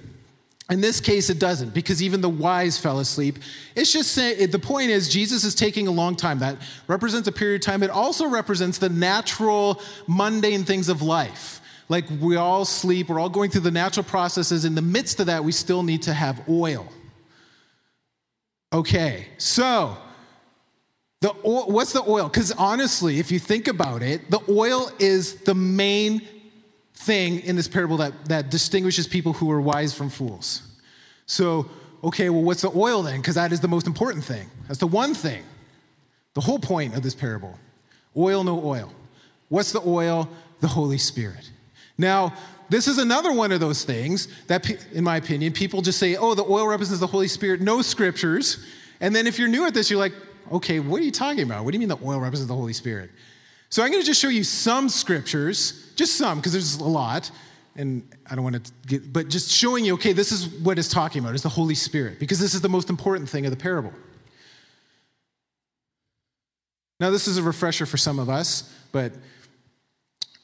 [0.70, 3.38] In this case, it doesn't, because even the wise fell asleep.
[3.74, 6.38] It's just saying, the point is, Jesus is taking a long time.
[6.38, 7.82] That represents a period of time.
[7.82, 11.60] It also represents the natural, mundane things of life.
[11.88, 14.64] Like we all sleep, we're all going through the natural processes.
[14.64, 16.86] In the midst of that, we still need to have oil.
[18.72, 19.98] Okay, so
[21.20, 22.28] the oil, what's the oil?
[22.28, 26.22] Because honestly, if you think about it, the oil is the main
[26.94, 30.62] thing in this parable that, that distinguishes people who are wise from fools.
[31.26, 31.68] So,
[32.04, 33.20] okay, well, what's the oil then?
[33.20, 34.48] Because that is the most important thing.
[34.66, 35.42] That's the one thing,
[36.34, 37.58] the whole point of this parable.
[38.16, 38.92] Oil, no oil.
[39.48, 40.28] What's the oil?
[40.60, 41.50] The Holy Spirit.
[41.98, 42.34] Now,
[42.68, 46.34] this is another one of those things that, in my opinion, people just say, oh,
[46.34, 48.64] the oil represents the Holy Spirit, no scriptures.
[49.00, 50.14] And then if you're new at this, you're like,
[50.50, 51.64] okay, what are you talking about?
[51.64, 53.10] What do you mean the oil represents the Holy Spirit?
[53.72, 57.30] So I'm going to just show you some scriptures, just some, because there's a lot,
[57.74, 60.88] and I don't want to get, but just showing you, okay, this is what it's
[60.88, 63.56] talking about, is the Holy Spirit, because this is the most important thing of the
[63.56, 63.90] parable.
[67.00, 69.14] Now, this is a refresher for some of us, but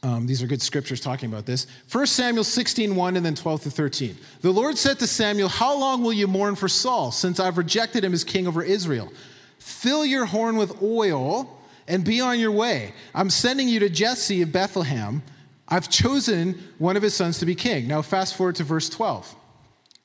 [0.02, 1.66] um, these are good scriptures talking about this.
[1.92, 4.16] 1 Samuel 16, 1 and then 12 to 13.
[4.40, 8.04] The Lord said to Samuel, How long will you mourn for Saul, since I've rejected
[8.04, 9.12] him as king over Israel?
[9.58, 11.58] Fill your horn with oil
[11.88, 12.92] and be on your way.
[13.14, 15.22] I'm sending you to Jesse of Bethlehem.
[15.66, 17.88] I've chosen one of his sons to be king.
[17.88, 19.35] Now, fast forward to verse 12.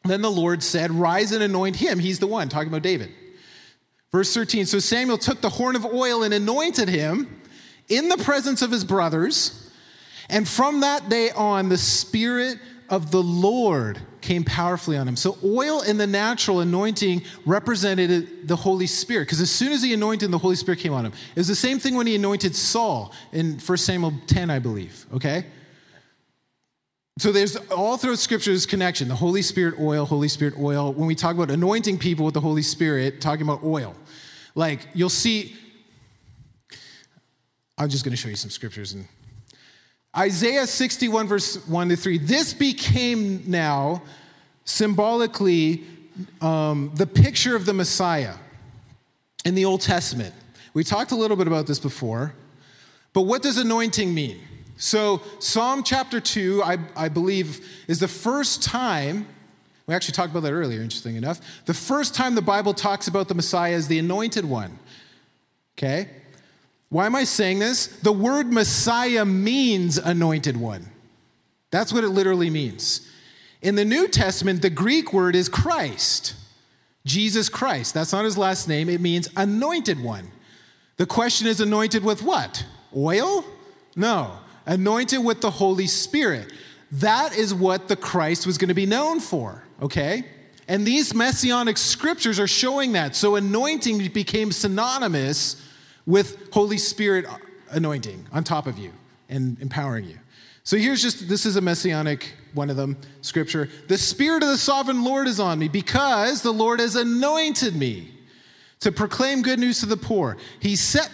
[0.06, 2.00] Then the Lord said, Rise and anoint him.
[2.00, 3.12] He's the one, talking about David.
[4.12, 7.42] Verse 13 So Samuel took the horn of oil and anointed him
[7.90, 9.72] in the presence of his brothers.
[10.30, 12.58] And from that day on, the Spirit
[12.90, 15.16] of the Lord came powerfully on him.
[15.16, 19.94] So, oil in the natural anointing represented the Holy Spirit, because as soon as he
[19.94, 21.12] anointed, the Holy Spirit came on him.
[21.36, 25.06] It was the same thing when he anointed Saul in 1 Samuel 10, I believe,
[25.14, 25.46] okay?
[27.20, 30.94] So there's all throughout Scripture's connection the Holy Spirit, oil, Holy Spirit, oil.
[30.94, 33.96] When we talk about anointing people with the Holy Spirit, talking about oil,
[34.56, 35.56] like you'll see.
[37.78, 39.08] I'm just going to show you some scriptures and
[40.16, 42.20] Isaiah 61, verse 1 to 3.
[42.20, 44.04] This became now
[44.66, 45.84] symbolically
[46.42, 48.36] um, the picture of the Messiah
[49.46, 50.34] in the Old Testament.
[50.74, 52.34] We talked a little bit about this before,
[53.14, 54.40] but what does anointing mean?
[54.78, 59.28] So, Psalm chapter 2, I, I believe, is the first time,
[59.86, 63.28] we actually talked about that earlier, interesting enough, the first time the Bible talks about
[63.28, 64.80] the Messiah as the anointed one.
[65.78, 66.10] Okay?
[66.94, 67.88] Why am I saying this?
[67.88, 70.92] The word Messiah means anointed one.
[71.72, 73.10] That's what it literally means.
[73.64, 76.36] In the New Testament, the Greek word is Christ.
[77.04, 77.96] Jesus Christ.
[77.96, 80.32] That's not his last name, it means anointed one.
[80.98, 82.64] The question is anointed with what?
[82.96, 83.44] Oil?
[83.96, 84.38] No.
[84.68, 86.54] Anointed with the Holy Spirit.
[86.92, 90.26] That is what the Christ was going to be known for, okay?
[90.68, 93.16] And these messianic scriptures are showing that.
[93.16, 95.60] So anointing became synonymous
[96.06, 97.26] with Holy Spirit
[97.72, 98.92] anointing on top of you
[99.30, 100.18] and empowering you.
[100.64, 103.70] So here's just this is a messianic one of them scripture.
[103.88, 108.12] The spirit of the sovereign Lord is on me because the Lord has anointed me
[108.80, 110.38] to proclaim good news to the poor.
[110.60, 111.10] He set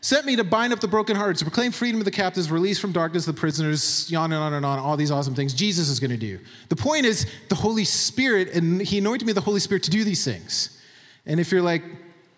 [0.00, 2.92] Set me to bind up the brokenhearted, to proclaim freedom to the captives, release from
[2.92, 6.12] darkness the prisoners, on and on and on, all these awesome things Jesus is going
[6.12, 6.38] to do.
[6.68, 10.04] The point is the Holy Spirit, and He anointed me the Holy Spirit to do
[10.04, 10.80] these things.
[11.26, 11.82] And if you're like,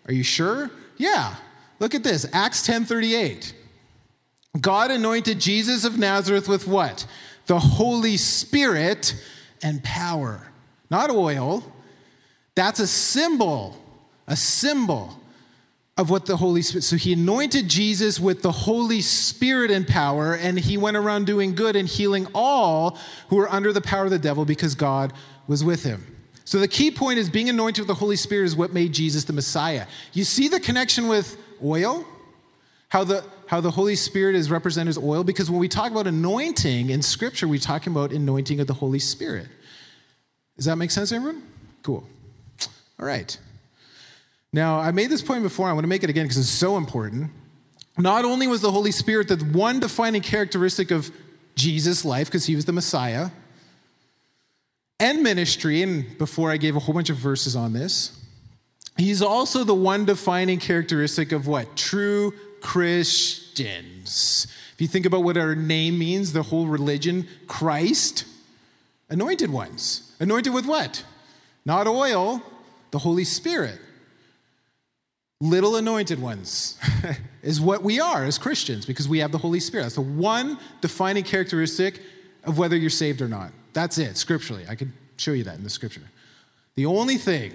[0.07, 0.71] are you sure?
[0.97, 1.35] Yeah.
[1.81, 3.53] Look at this Acts 10:38.
[4.61, 7.05] God anointed Jesus of Nazareth with what?
[7.47, 9.15] The Holy Spirit
[9.63, 10.47] and power.
[10.89, 11.63] Not oil.
[12.53, 13.77] That's a symbol,
[14.27, 15.17] a symbol
[15.97, 16.83] of what the Holy Spirit.
[16.83, 21.55] So he anointed Jesus with the Holy Spirit and power, and he went around doing
[21.55, 22.97] good and healing all
[23.29, 25.13] who were under the power of the devil because God
[25.47, 26.05] was with him.
[26.45, 29.23] So the key point is being anointed with the Holy Spirit is what made Jesus
[29.23, 29.87] the Messiah.
[30.13, 32.05] You see the connection with oil?
[32.89, 35.23] How the how the Holy Spirit is represented as oil?
[35.23, 38.99] Because when we talk about anointing in Scripture, we're talking about anointing of the Holy
[38.99, 39.47] Spirit.
[40.55, 41.43] Does that make sense, everyone?
[41.83, 42.05] Cool.
[42.99, 43.37] All right.
[44.53, 46.77] Now, I made this point before, I want to make it again because it's so
[46.77, 47.31] important.
[47.97, 51.11] Not only was the Holy Spirit the one defining characteristic of
[51.55, 53.29] Jesus' life, because he was the Messiah,
[54.99, 58.20] and ministry, and before I gave a whole bunch of verses on this,
[58.97, 61.75] he's also the one defining characteristic of what?
[61.75, 64.47] True Christians.
[64.73, 68.25] If you think about what our name means, the whole religion, Christ,
[69.09, 70.15] anointed ones.
[70.19, 71.03] Anointed with what?
[71.65, 72.41] Not oil,
[72.91, 73.79] the Holy Spirit
[75.41, 76.77] little anointed ones
[77.41, 79.83] is what we are as Christians because we have the Holy Spirit.
[79.83, 81.99] That's the one defining characteristic
[82.43, 83.51] of whether you're saved or not.
[83.73, 84.65] That's it, scripturally.
[84.69, 86.01] I could show you that in the scripture.
[86.75, 87.53] The only thing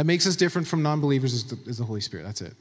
[0.00, 2.22] that makes us different from non believers is, is the, Holy Spirit.
[2.22, 2.54] That's it.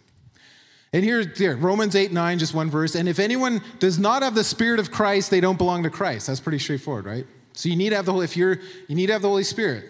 [0.92, 2.96] And here, here, Romans 8 9, just one verse.
[2.96, 6.28] And if anyone does not have the Spirit of Christ, they don't belong to Christ.
[6.28, 7.26] That's pretty straightforward, right?
[7.54, 9.46] So you need to have the Holy, if you're, you need to have the Holy
[9.46, 9.86] Spirit.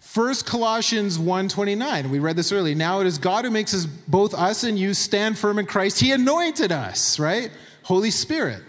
[0.00, 2.10] First Colossians 1:29.
[2.10, 2.74] We read this earlier.
[2.74, 5.98] Now it is God who makes us both us and you stand firm in Christ.
[5.98, 7.50] He anointed us, right?
[7.84, 8.62] Holy Spirit.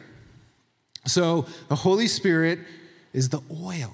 [1.07, 2.59] So the Holy Spirit
[3.11, 3.93] is the oil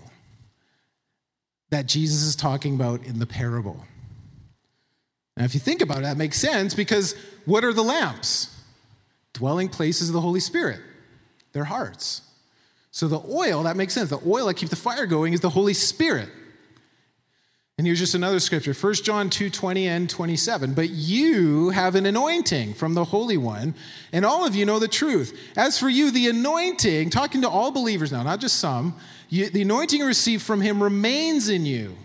[1.70, 3.86] that Jesus is talking about in the parable.
[5.38, 8.56] Now, if you think about it, that makes sense because what are the lamps?
[9.34, 10.82] Dwelling places of the Holy Spirit,
[11.54, 12.22] their hearts.
[12.92, 14.10] So the oil, that makes sense.
[14.10, 16.30] The oil that keeps the fire going is the Holy Spirit.
[17.78, 20.74] And here's just another scripture 1 John 2 20 and 27.
[20.74, 23.74] But you have an anointing from the Holy One,
[24.12, 25.40] and all of you know the truth.
[25.56, 28.98] As for you, the anointing, talking to all believers now, not just some,
[29.30, 31.96] you, the anointing received from him remains in you.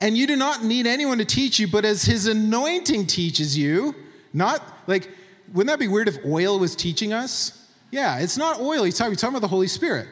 [0.00, 3.94] And you do not need anyone to teach you, but as his anointing teaches you,
[4.32, 5.10] not like,
[5.52, 7.68] wouldn't that be weird if oil was teaching us?
[7.90, 8.84] Yeah, it's not oil.
[8.84, 10.08] He's talking, he's talking about the Holy Spirit.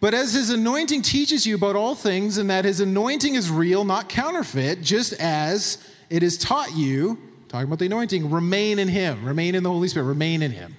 [0.00, 3.84] But as his anointing teaches you about all things, and that his anointing is real,
[3.84, 5.78] not counterfeit, just as
[6.08, 9.88] it is taught you, talking about the anointing, remain in him, remain in the Holy
[9.88, 10.74] Spirit, remain in him.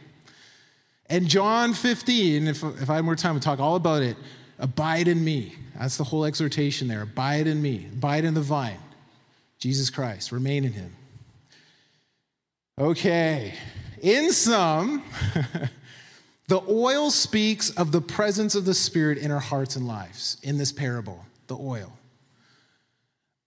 [1.07, 4.15] And John 15, if, if I had more time to talk all about it,
[4.59, 5.55] abide in me.
[5.77, 7.01] That's the whole exhortation there.
[7.01, 8.79] Abide in me, abide in the vine.
[9.57, 10.95] Jesus Christ, remain in him.
[12.77, 13.53] Okay,
[14.01, 15.03] in sum,
[16.49, 20.57] The oil speaks of the presence of the Spirit in our hearts and lives in
[20.57, 21.93] this parable, the oil.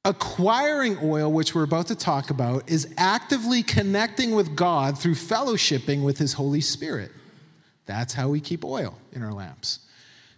[0.04, 6.04] Acquiring oil, which we're about to talk about, is actively connecting with God through fellowshipping
[6.04, 7.10] with His Holy Spirit.
[7.86, 9.80] That's how we keep oil in our lamps.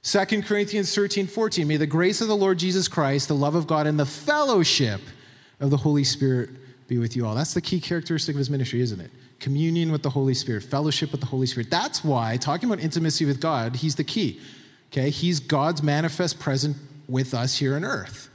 [0.04, 1.66] 2 Corinthians 13, 14.
[1.66, 5.00] May the grace of the Lord Jesus Christ, the love of God, and the fellowship
[5.60, 6.50] of the Holy Spirit
[6.86, 7.34] be with you all.
[7.34, 9.10] That's the key characteristic of his ministry, isn't it?
[9.44, 11.70] communion with the Holy Spirit, fellowship with the Holy Spirit.
[11.70, 14.40] That's why, talking about intimacy with God, He's the key.
[14.90, 15.10] Okay?
[15.10, 16.76] He's God's manifest present
[17.08, 18.30] with us here on earth.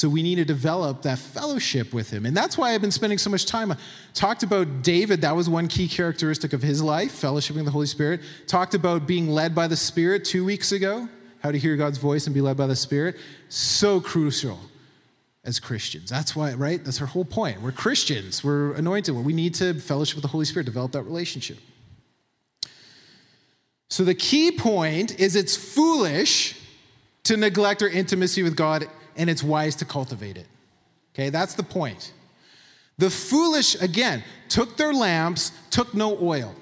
[0.00, 2.24] So we need to develop that fellowship with him.
[2.24, 3.70] And that's why I've been spending so much time.
[3.70, 3.76] I
[4.14, 7.84] talked about David, that was one key characteristic of his life, fellowshipping with the Holy
[7.84, 8.22] Spirit.
[8.46, 11.06] Talked about being led by the Spirit two weeks ago,
[11.40, 13.16] how to hear God's voice and be led by the Spirit.
[13.50, 14.58] So crucial
[15.44, 16.08] as Christians.
[16.08, 16.82] That's why, right?
[16.82, 17.60] That's our whole point.
[17.60, 19.14] We're Christians, we're anointed.
[19.14, 21.58] We need to fellowship with the Holy Spirit, develop that relationship.
[23.90, 26.56] So the key point is it's foolish
[27.24, 28.88] to neglect our intimacy with God,
[29.20, 30.46] and it's wise to cultivate it.
[31.14, 32.12] Okay, that's the point.
[32.96, 36.54] The foolish, again, took their lamps, took no oil.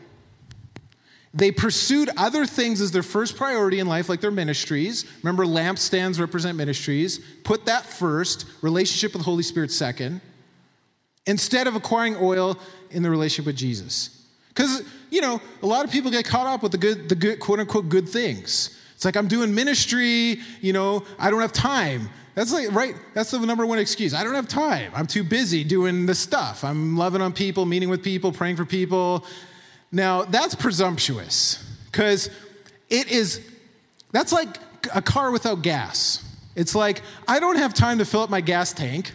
[1.33, 5.05] They pursued other things as their first priority in life, like their ministries.
[5.23, 7.21] Remember, lampstands represent ministries.
[7.45, 10.21] Put that first, relationship with the Holy Spirit second,
[11.27, 12.59] instead of acquiring oil
[12.91, 14.27] in the relationship with Jesus.
[14.49, 17.39] Because, you know, a lot of people get caught up with the good, the good,
[17.39, 18.77] quote unquote, good things.
[18.97, 22.09] It's like, I'm doing ministry, you know, I don't have time.
[22.39, 24.15] That's like, right, that's the number one excuse.
[24.15, 24.93] I don't have time.
[24.95, 26.63] I'm too busy doing the stuff.
[26.63, 29.25] I'm loving on people, meeting with people, praying for people.
[29.91, 31.61] Now, that's presumptuous
[31.91, 32.31] because
[32.91, 33.41] it is,
[34.13, 34.57] that's like
[34.95, 36.25] a car without gas.
[36.55, 39.11] It's like, I don't have time to fill up my gas tank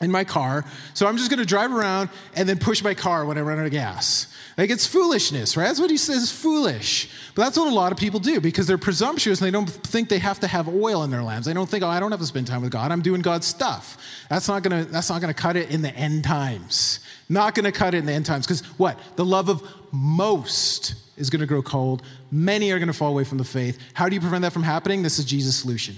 [0.00, 0.64] in my car,
[0.94, 3.66] so I'm just gonna drive around and then push my car when I run out
[3.66, 4.26] of gas.
[4.58, 5.66] Like it's foolishness, right?
[5.66, 7.08] That's what he says, foolish.
[7.36, 10.08] But that's what a lot of people do because they're presumptuous and they don't think
[10.08, 11.46] they have to have oil in their lamps.
[11.46, 12.90] They don't think, oh, I don't have to spend time with God.
[12.90, 13.96] I'm doing God's stuff.
[14.28, 16.98] That's not gonna, that's not gonna cut it in the end times.
[17.28, 18.46] Not gonna cut it in the end times.
[18.46, 18.98] Because what?
[19.14, 22.02] The love of most is gonna grow cold.
[22.32, 23.78] Many are gonna fall away from the faith.
[23.94, 25.04] How do you prevent that from happening?
[25.04, 25.94] This is Jesus' solution.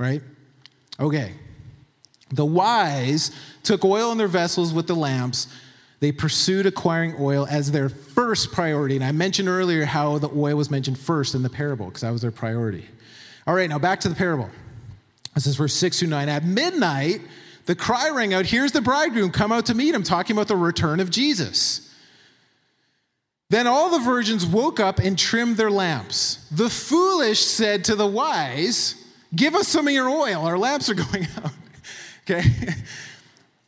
[0.00, 0.20] Right?
[0.98, 1.32] Okay.
[2.30, 3.30] The wise
[3.62, 5.46] took oil in their vessels with the lamps.
[6.00, 8.96] They pursued acquiring oil as their first priority.
[8.96, 12.10] And I mentioned earlier how the oil was mentioned first in the parable because that
[12.10, 12.84] was their priority.
[13.46, 14.50] All right, now back to the parable.
[15.34, 16.28] This is verse 6 through 9.
[16.28, 17.20] At midnight,
[17.66, 20.56] the cry rang out, Here's the bridegroom, come out to meet him, talking about the
[20.56, 21.94] return of Jesus.
[23.48, 26.46] Then all the virgins woke up and trimmed their lamps.
[26.50, 28.94] The foolish said to the wise,
[29.34, 31.52] Give us some of your oil, our lamps are going out.
[32.22, 32.42] Okay?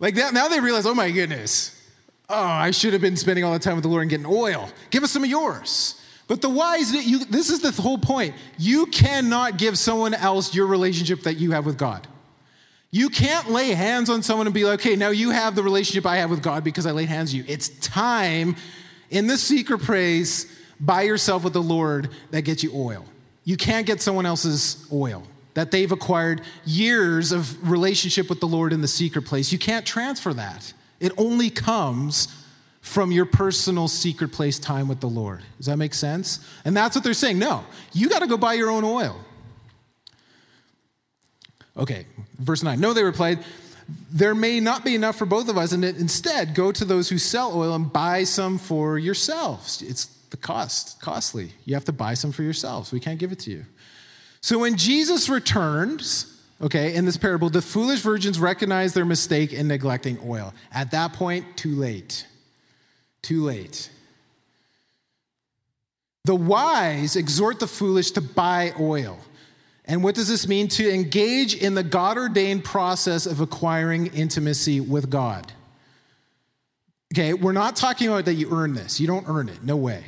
[0.00, 1.77] like that, now they realize, oh my goodness,
[2.28, 4.70] oh, I should have been spending all the time with the Lord and getting oil.
[4.90, 6.00] Give us some of yours.
[6.26, 8.34] But the wise, you, this is the whole point.
[8.58, 12.06] You cannot give someone else your relationship that you have with God.
[12.90, 16.06] You can't lay hands on someone and be like, okay, now you have the relationship
[16.06, 17.44] I have with God because I laid hands on you.
[17.48, 18.56] It's time
[19.10, 23.04] in the secret praise by yourself with the Lord that gets you oil.
[23.44, 25.22] You can't get someone else's oil
[25.54, 29.50] that they've acquired years of relationship with the Lord in the secret place.
[29.50, 30.72] You can't transfer that.
[31.00, 32.28] It only comes
[32.80, 35.42] from your personal secret place time with the Lord.
[35.58, 36.40] Does that make sense?
[36.64, 37.38] And that's what they're saying.
[37.38, 39.18] No, you got to go buy your own oil.
[41.76, 42.06] Okay,
[42.38, 42.80] verse 9.
[42.80, 43.44] No, they replied,
[44.10, 47.18] there may not be enough for both of us, and instead go to those who
[47.18, 49.82] sell oil and buy some for yourselves.
[49.82, 51.52] It's the cost, costly.
[51.64, 52.92] You have to buy some for yourselves.
[52.92, 53.64] We can't give it to you.
[54.40, 59.68] So when Jesus returns, okay, in this parable, the foolish virgins recognize their mistake in
[59.68, 60.54] neglecting oil.
[60.72, 62.26] At that point, too late.
[63.22, 63.90] Too late.
[66.24, 69.18] The wise exhort the foolish to buy oil.
[69.86, 70.68] And what does this mean?
[70.68, 75.50] To engage in the God ordained process of acquiring intimacy with God.
[77.14, 79.00] Okay, we're not talking about that you earn this.
[79.00, 80.04] You don't earn it, no way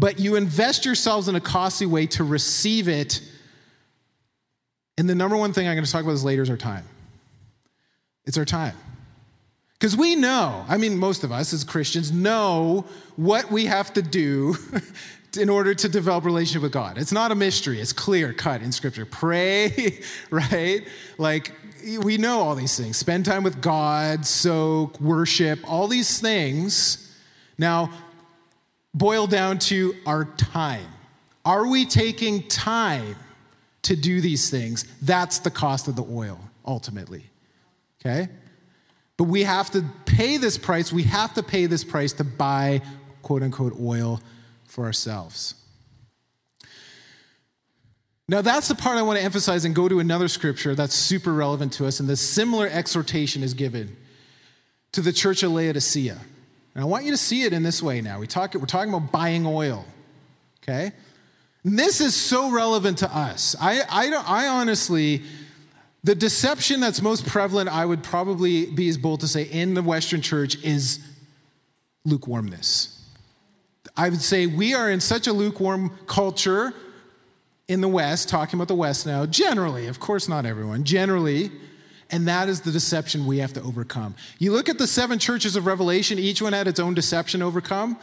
[0.00, 3.20] but you invest yourselves in a costly way to receive it.
[5.00, 6.84] And the number one thing I'm going to talk about is later is our time.
[8.26, 8.76] It's our time.
[9.72, 12.84] Because we know, I mean, most of us as Christians know
[13.16, 14.56] what we have to do
[15.38, 16.98] in order to develop a relationship with God.
[16.98, 19.06] It's not a mystery, it's clear cut in Scripture.
[19.06, 20.86] Pray, right?
[21.16, 21.52] Like,
[22.02, 22.98] we know all these things.
[22.98, 27.16] Spend time with God, soak, worship, all these things.
[27.56, 27.90] Now,
[28.92, 30.88] boil down to our time.
[31.46, 33.16] Are we taking time
[33.82, 34.84] to do these things?
[35.02, 37.24] That's the cost of the oil, ultimately.
[38.00, 38.28] Okay?
[39.16, 40.92] But we have to pay this price.
[40.92, 42.80] We have to pay this price to buy,
[43.22, 44.20] quote unquote, oil
[44.64, 45.54] for ourselves.
[48.28, 51.32] Now, that's the part I want to emphasize and go to another scripture that's super
[51.32, 53.96] relevant to us, and this similar exhortation is given
[54.92, 56.16] to the church of Laodicea.
[56.74, 58.20] And I want you to see it in this way now.
[58.20, 59.84] We talk, we're talking about buying oil,
[60.62, 60.92] okay?
[61.64, 63.54] This is so relevant to us.
[63.60, 65.22] I, I, I honestly,
[66.02, 69.82] the deception that's most prevalent, I would probably be as bold to say, in the
[69.82, 71.00] Western church is
[72.04, 72.96] lukewarmness.
[73.96, 76.72] I would say we are in such a lukewarm culture
[77.68, 81.52] in the West, talking about the West now, generally, of course, not everyone, generally,
[82.10, 84.14] and that is the deception we have to overcome.
[84.38, 87.98] You look at the seven churches of Revelation, each one had its own deception overcome.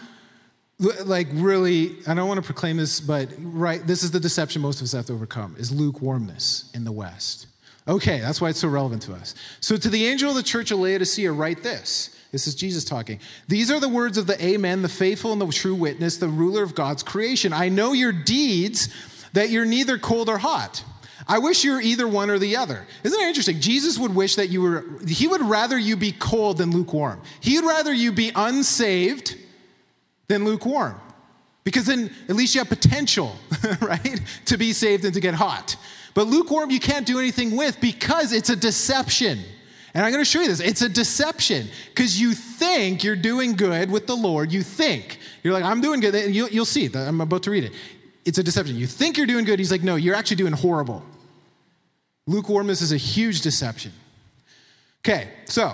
[0.79, 4.79] Like, really, I don't want to proclaim this, but right, this is the deception most
[4.79, 7.47] of us have to overcome is lukewarmness in the West.
[7.87, 9.33] Okay, that's why it's so relevant to us.
[9.59, 12.15] So, to the angel of the church of Laodicea, write this.
[12.31, 13.19] This is Jesus talking.
[13.47, 16.61] These are the words of the Amen, the faithful and the true witness, the ruler
[16.61, 17.53] of God's creation.
[17.53, 18.89] I know your deeds
[19.33, 20.83] that you're neither cold or hot.
[21.27, 22.85] I wish you were either one or the other.
[23.03, 23.59] Isn't that interesting?
[23.59, 27.21] Jesus would wish that you were, he would rather you be cold than lukewarm.
[27.39, 29.35] He would rather you be unsaved
[30.27, 30.99] than lukewarm.
[31.63, 33.35] Because then at least you have potential,
[33.81, 35.75] right, to be saved and to get hot.
[36.13, 39.39] But lukewarm, you can't do anything with because it's a deception.
[39.93, 40.59] And I'm going to show you this.
[40.59, 44.51] It's a deception because you think you're doing good with the Lord.
[44.51, 45.19] You think.
[45.43, 46.15] You're like, I'm doing good.
[46.15, 46.89] And you'll, you'll see.
[46.93, 47.73] I'm about to read it.
[48.23, 48.75] It's a deception.
[48.75, 49.59] You think you're doing good.
[49.59, 51.03] He's like, no, you're actually doing horrible.
[52.27, 53.91] Lukewarmness is a huge deception.
[55.01, 55.73] Okay, so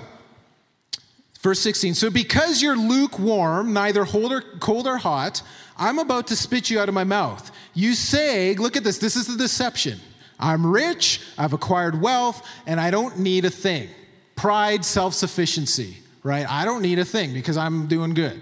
[1.43, 1.93] verse 16.
[1.93, 5.43] So because you're lukewarm, neither cold or hot,
[5.77, 7.51] I'm about to spit you out of my mouth.
[7.73, 9.99] You say, look at this, this is the deception.
[10.39, 13.89] I'm rich, I've acquired wealth, and I don't need a thing.
[14.35, 16.49] Pride, self sufficiency, right?
[16.49, 18.41] I don't need a thing because I'm doing good.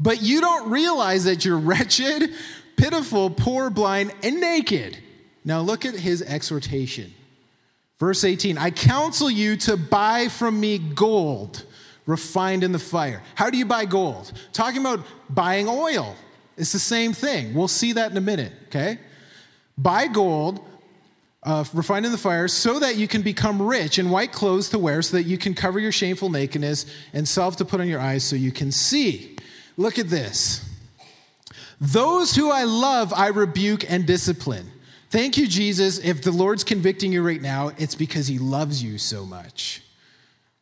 [0.00, 2.34] But you don't realize that you're wretched,
[2.76, 4.98] pitiful, poor, blind, and naked.
[5.44, 7.12] Now look at his exhortation.
[8.04, 11.64] Verse 18 I counsel you to buy from me gold
[12.04, 13.22] refined in the fire.
[13.34, 14.30] How do you buy gold?
[14.52, 15.00] Talking about
[15.30, 16.14] buying oil.
[16.58, 17.54] It's the same thing.
[17.54, 18.98] We'll see that in a minute, okay?
[19.78, 20.62] Buy gold
[21.44, 24.78] uh, refined in the fire so that you can become rich and white clothes to
[24.78, 26.84] wear so that you can cover your shameful nakedness
[27.14, 29.34] and salve to put on your eyes so you can see.
[29.78, 30.62] Look at this.
[31.80, 34.70] Those who I love, I rebuke and discipline.
[35.14, 35.98] Thank you, Jesus.
[35.98, 39.80] If the Lord's convicting you right now, it's because he loves you so much.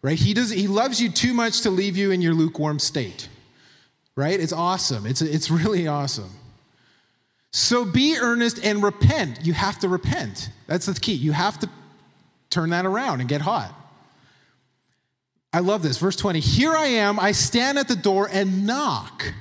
[0.03, 0.19] Right?
[0.19, 3.31] He does he loves you too much to leave you in your lukewarm state.
[4.15, 4.39] Right?
[4.39, 5.07] It's awesome.
[5.07, 6.29] It's it's really awesome.
[7.51, 9.39] So be earnest and repent.
[9.43, 10.51] You have to repent.
[10.67, 11.15] That's the key.
[11.15, 11.71] You have to
[12.51, 13.75] turn that around and get hot.
[15.51, 15.97] I love this.
[15.97, 19.33] Verse 20 Here I am, I stand at the door and knock.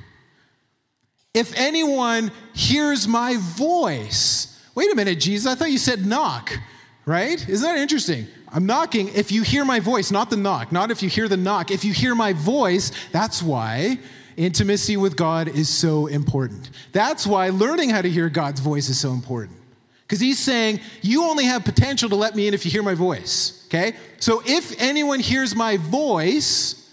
[1.34, 6.58] If anyone hears my voice Wait a minute, Jesus, I thought you said knock,
[7.06, 7.48] right?
[7.48, 8.28] Isn't that interesting?
[8.54, 11.38] I'm knocking if you hear my voice, not the knock, not if you hear the
[11.38, 11.72] knock.
[11.72, 13.98] If you hear my voice, that's why
[14.38, 16.70] intimacy with God is so important.
[16.92, 19.58] That's why learning how to hear God's voice is so important.
[20.04, 22.94] Because he's saying, You only have potential to let me in if you hear my
[22.94, 23.66] voice.
[23.68, 23.94] Okay?
[24.20, 26.90] So if anyone hears my voice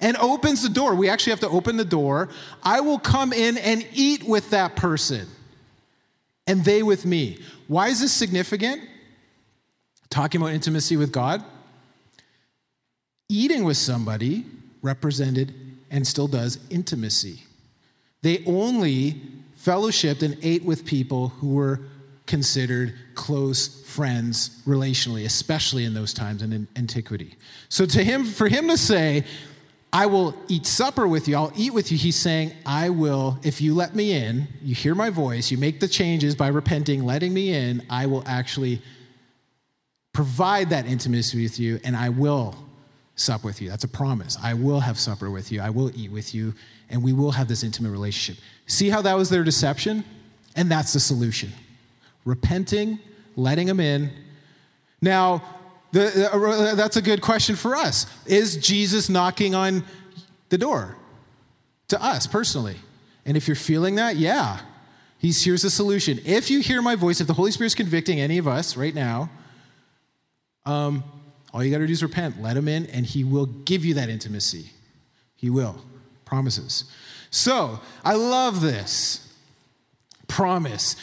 [0.00, 2.28] and opens the door, we actually have to open the door,
[2.62, 5.26] I will come in and eat with that person
[6.46, 7.38] and they with me.
[7.68, 8.82] Why is this significant?
[10.10, 11.42] Talking about intimacy with God.
[13.28, 14.44] Eating with somebody
[14.82, 15.54] represented
[15.90, 17.42] and still does intimacy.
[18.22, 19.20] They only
[19.58, 21.80] fellowshipped and ate with people who were
[22.26, 27.34] considered close friends relationally, especially in those times in antiquity.
[27.68, 29.24] So to him, for him to say,
[29.94, 31.96] I will eat supper with you, I'll eat with you.
[31.96, 35.78] He's saying, I will, if you let me in, you hear my voice, you make
[35.78, 38.82] the changes by repenting, letting me in, I will actually
[40.12, 42.56] provide that intimacy with you, and I will
[43.14, 43.70] sup with you.
[43.70, 44.36] That's a promise.
[44.42, 46.54] I will have supper with you, I will eat with you,
[46.90, 48.42] and we will have this intimate relationship.
[48.66, 50.04] See how that was their deception?
[50.56, 51.52] And that's the solution.
[52.24, 52.98] Repenting,
[53.36, 54.10] letting them in.
[55.00, 55.40] Now,
[55.94, 58.06] the, uh, that's a good question for us.
[58.26, 59.84] Is Jesus knocking on
[60.48, 60.96] the door
[61.88, 62.76] to us personally?
[63.24, 64.58] And if you're feeling that, yeah,
[65.18, 66.18] he's, here's the solution.
[66.24, 69.30] If you hear my voice, if the Holy Spirit's convicting any of us right now,
[70.66, 71.04] um,
[71.52, 73.94] all you got to do is repent, let him in, and he will give you
[73.94, 74.70] that intimacy.
[75.36, 75.76] He will.
[76.24, 76.90] Promises.
[77.30, 79.32] So, I love this
[80.26, 80.96] promise.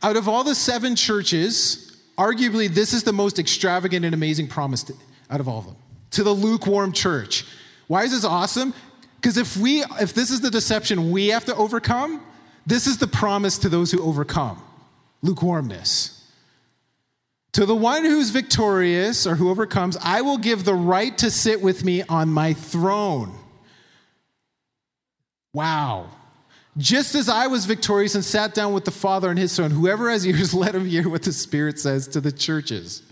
[0.00, 1.87] Out of all the seven churches,
[2.18, 4.94] Arguably, this is the most extravagant and amazing promise to,
[5.30, 5.76] out of all of them
[6.10, 7.46] to the lukewarm church.
[7.86, 8.74] Why is this awesome?
[9.16, 12.22] Because if we if this is the deception we have to overcome,
[12.66, 14.62] this is the promise to those who overcome
[15.22, 16.14] lukewarmness.
[17.52, 21.60] To the one who's victorious or who overcomes, I will give the right to sit
[21.60, 23.32] with me on my throne.
[25.52, 26.10] Wow.
[26.78, 30.08] Just as I was victorious and sat down with the Father and his Son, whoever
[30.10, 33.02] has ears, let him hear what the Spirit says to the churches.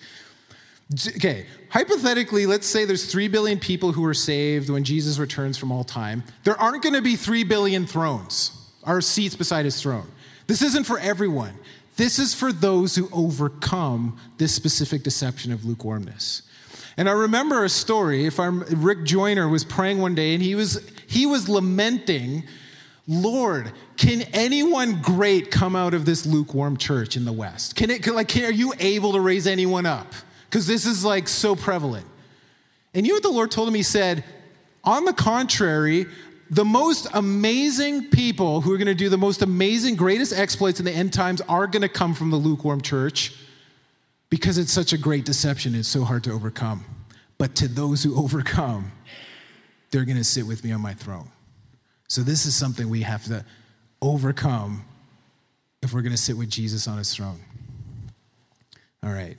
[1.16, 5.72] Okay, hypothetically, let's say there's 3 billion people who are saved when Jesus returns from
[5.72, 6.22] all time.
[6.44, 8.52] There aren't going to be 3 billion thrones
[8.86, 10.06] or seats beside his throne.
[10.46, 11.58] This isn't for everyone.
[11.96, 16.42] This is for those who overcome this specific deception of lukewarmness.
[16.96, 18.26] And I remember a story.
[18.26, 22.44] If I'm Rick Joyner was praying one day and he was he was lamenting
[23.08, 27.76] Lord, can anyone great come out of this lukewarm church in the West?
[27.76, 30.12] Can it, like, can, are you able to raise anyone up?
[30.48, 32.06] Because this is like so prevalent.
[32.94, 33.74] And you know what the Lord told him?
[33.74, 34.24] He said,
[34.82, 36.06] on the contrary,
[36.50, 40.84] the most amazing people who are going to do the most amazing, greatest exploits in
[40.84, 43.34] the end times are going to come from the lukewarm church
[44.30, 45.74] because it's such a great deception.
[45.74, 46.84] It's so hard to overcome.
[47.38, 48.92] But to those who overcome,
[49.90, 51.30] they're going to sit with me on my throne.
[52.08, 53.44] So, this is something we have to
[54.00, 54.84] overcome
[55.82, 57.40] if we're going to sit with Jesus on his throne.
[59.02, 59.36] All right.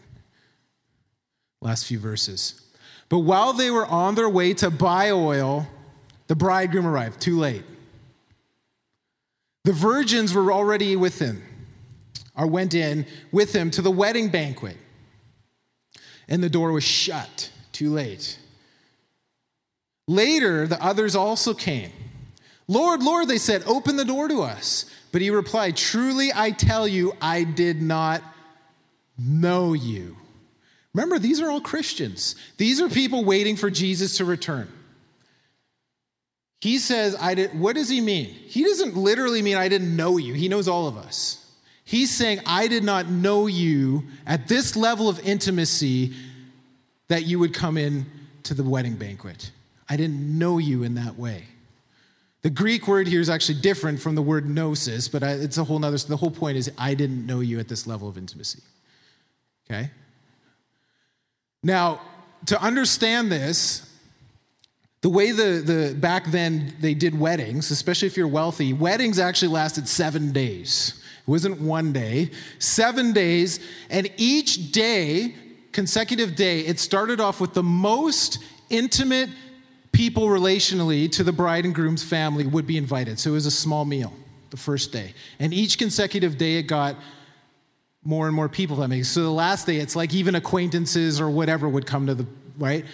[1.62, 2.62] Last few verses.
[3.10, 5.68] But while they were on their way to buy oil,
[6.28, 7.64] the bridegroom arrived, too late.
[9.64, 11.42] The virgins were already with him,
[12.36, 14.78] or went in with him to the wedding banquet.
[16.30, 18.40] And the door was shut, too late.
[20.08, 21.92] Later, the others also came.
[22.68, 24.86] Lord, Lord, they said, open the door to us.
[25.12, 28.22] But he replied, Truly I tell you, I did not
[29.18, 30.18] know you.
[30.94, 32.36] Remember, these are all Christians.
[32.58, 34.68] These are people waiting for Jesus to return.
[36.62, 38.26] He says, I did, what does he mean?
[38.26, 40.34] He doesn't literally mean I didn't know you.
[40.34, 41.44] He knows all of us.
[41.86, 46.14] He's saying, I did not know you at this level of intimacy
[47.08, 48.06] that you would come in
[48.44, 49.52] to the wedding banquet.
[49.88, 51.46] I didn't know you in that way.
[52.48, 55.80] The Greek word here is actually different from the word gnosis, but it's a whole
[55.80, 55.98] nother.
[55.98, 58.62] The whole point is, I didn't know you at this level of intimacy.
[59.70, 59.92] Okay?
[61.62, 62.00] Now,
[62.46, 63.94] to understand this,
[65.02, 69.50] the way the, the back then they did weddings, especially if you're wealthy, weddings actually
[69.50, 71.04] lasted seven days.
[71.24, 75.36] It wasn't one day, seven days, and each day,
[75.74, 78.40] consecutive day, it started off with the most
[78.70, 79.32] intimate
[79.98, 83.18] people relationally to the bride and groom's family would be invited.
[83.18, 84.14] So it was a small meal
[84.52, 85.16] the first day.
[85.40, 86.98] And each consecutive day, it got
[88.04, 91.30] more and more people that makes so the last day it's like even acquaintances or
[91.30, 92.26] whatever would come to the
[92.58, 92.86] right?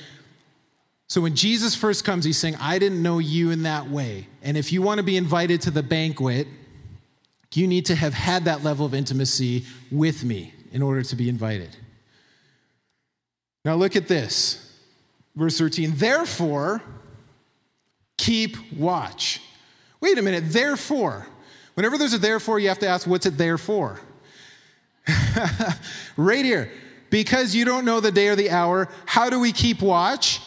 [1.07, 4.27] So when jesus first comes he's saying i didn't know you in that way.
[4.41, 6.47] And if you want to be invited to the banquet
[7.53, 11.29] you need to have had that level of intimacy with me in order to be
[11.29, 11.75] invited.
[13.65, 14.62] Now look at this
[15.35, 16.81] verse 13 therefore
[18.17, 19.41] keep watch
[19.99, 21.25] wait a minute therefore
[21.73, 23.99] whenever there's a therefore you have to ask what's it there for
[26.17, 26.71] right here.
[27.09, 30.41] Because you don't know the day or the hour, how do we keep watch?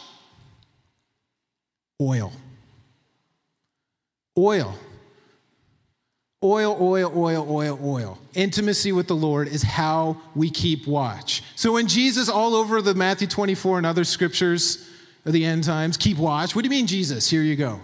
[2.00, 2.32] Oil.
[4.36, 4.76] Oil.
[6.42, 8.18] Oil, oil, oil, oil, oil.
[8.34, 11.42] Intimacy with the Lord is how we keep watch.
[11.54, 14.88] So when Jesus, all over the Matthew 24 and other scriptures
[15.24, 17.28] of the end times, keep watch, what do you mean, Jesus?
[17.28, 17.80] Here you go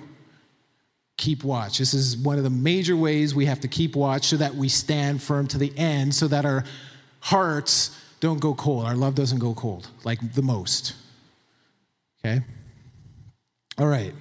[1.22, 1.78] keep watch.
[1.78, 4.68] This is one of the major ways we have to keep watch so that we
[4.68, 6.64] stand firm to the end, so that our
[7.20, 8.84] hearts don't go cold.
[8.84, 10.94] Our love doesn't go cold, like the most.
[12.24, 12.42] Okay?
[13.78, 14.12] All right.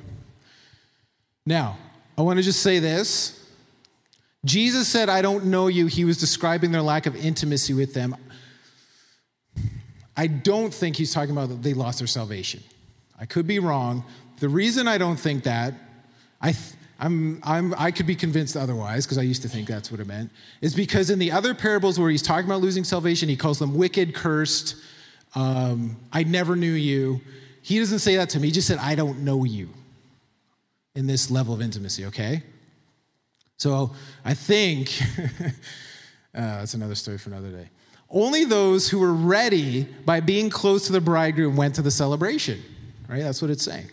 [1.43, 1.77] Now,
[2.17, 3.40] I want to just say this.
[4.43, 5.85] Jesus said, I don't know you.
[5.85, 8.15] He was describing their lack of intimacy with them.
[10.17, 12.61] I don't think he's talking about that they lost their salvation.
[13.19, 14.03] I could be wrong.
[14.39, 15.75] The reason I don't think that,
[16.41, 19.91] I, th- I'm, I'm, I could be convinced otherwise, because I used to think that's
[19.91, 20.31] what it meant,
[20.61, 23.75] is because in the other parables where he's talking about losing salvation, he calls them
[23.75, 24.75] wicked, cursed,
[25.35, 27.21] um, I never knew you.
[27.61, 29.69] He doesn't say that to me, he just said, I don't know you
[30.95, 32.43] in this level of intimacy, okay?
[33.61, 33.91] So
[34.25, 35.51] I think, uh,
[36.33, 37.69] that's another story for another day.
[38.09, 42.59] Only those who were ready by being close to the bridegroom went to the celebration,
[43.07, 43.21] right?
[43.21, 43.85] That's what it's saying.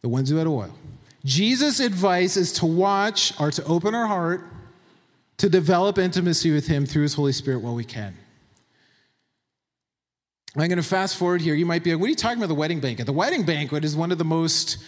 [0.00, 0.74] The ones who had oil.
[1.26, 4.46] Jesus' advice is to watch or to open our heart
[5.36, 8.16] to develop intimacy with Him through His Holy Spirit while we can.
[10.56, 11.54] I'm going to fast forward here.
[11.54, 13.04] You might be like, what are you talking about the wedding banquet?
[13.04, 14.78] The wedding banquet is one of the most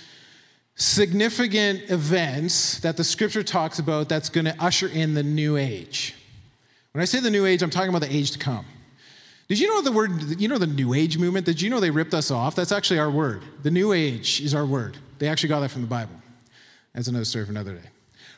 [0.78, 6.14] significant events that the scripture talks about that's going to usher in the new age.
[6.92, 8.64] When I say the new age, I'm talking about the age to come.
[9.48, 11.46] Did you know the word, you know the new age movement?
[11.46, 12.54] Did you know they ripped us off?
[12.54, 13.42] That's actually our word.
[13.62, 14.96] The new age is our word.
[15.18, 16.14] They actually got that from the Bible.
[16.94, 17.88] That's another story for another day.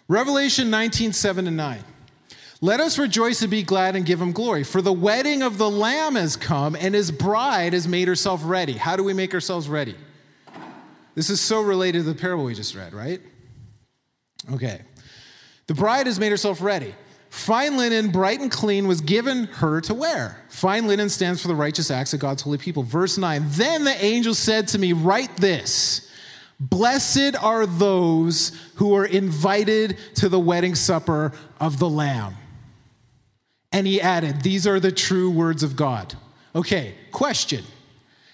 [0.08, 1.84] Revelation 19, 7 and 9.
[2.62, 4.64] Let us rejoice and be glad and give him glory.
[4.64, 8.74] For the wedding of the Lamb has come, and his bride has made herself ready.
[8.74, 9.96] How do we make ourselves ready?
[11.14, 13.20] This is so related to the parable we just read, right?
[14.52, 14.80] Okay.
[15.66, 16.94] The bride has made herself ready.
[17.30, 20.42] Fine linen, bright and clean, was given her to wear.
[20.48, 22.82] Fine linen stands for the righteous acts of God's holy people.
[22.82, 26.10] Verse 9 Then the angel said to me, Write this
[26.58, 32.34] Blessed are those who are invited to the wedding supper of the Lamb.
[33.72, 36.14] And he added, These are the true words of God.
[36.54, 37.64] Okay, question.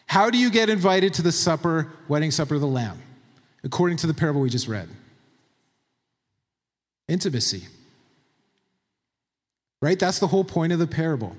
[0.07, 3.01] How do you get invited to the supper, wedding supper of the Lamb?
[3.65, 4.89] According to the parable we just read.
[7.09, 7.65] Intimacy.
[9.83, 9.99] Right?
[9.99, 11.37] That's the whole point of the parable.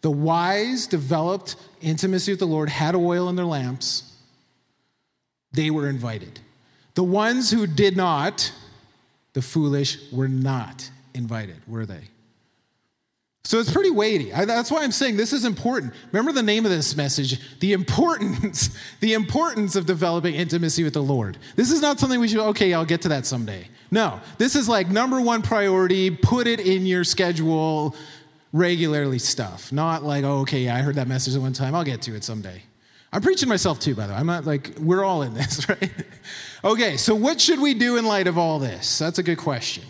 [0.00, 4.14] The wise developed intimacy with the Lord, had oil in their lamps.
[5.52, 6.40] They were invited.
[6.94, 8.52] The ones who did not,
[9.32, 12.02] the foolish, were not invited, were they?
[13.46, 14.32] So it's pretty weighty.
[14.32, 15.94] I, that's why I'm saying this is important.
[16.10, 21.02] Remember the name of this message the importance, the importance of developing intimacy with the
[21.02, 21.38] Lord.
[21.54, 23.68] This is not something we should, okay, I'll get to that someday.
[23.92, 27.94] No, this is like number one priority, put it in your schedule
[28.52, 29.70] regularly stuff.
[29.70, 32.16] Not like, oh, okay, yeah, I heard that message at one time, I'll get to
[32.16, 32.60] it someday.
[33.12, 34.18] I'm preaching myself too, by the way.
[34.18, 35.92] I'm not like, we're all in this, right?
[36.64, 38.98] okay, so what should we do in light of all this?
[38.98, 39.84] That's a good question.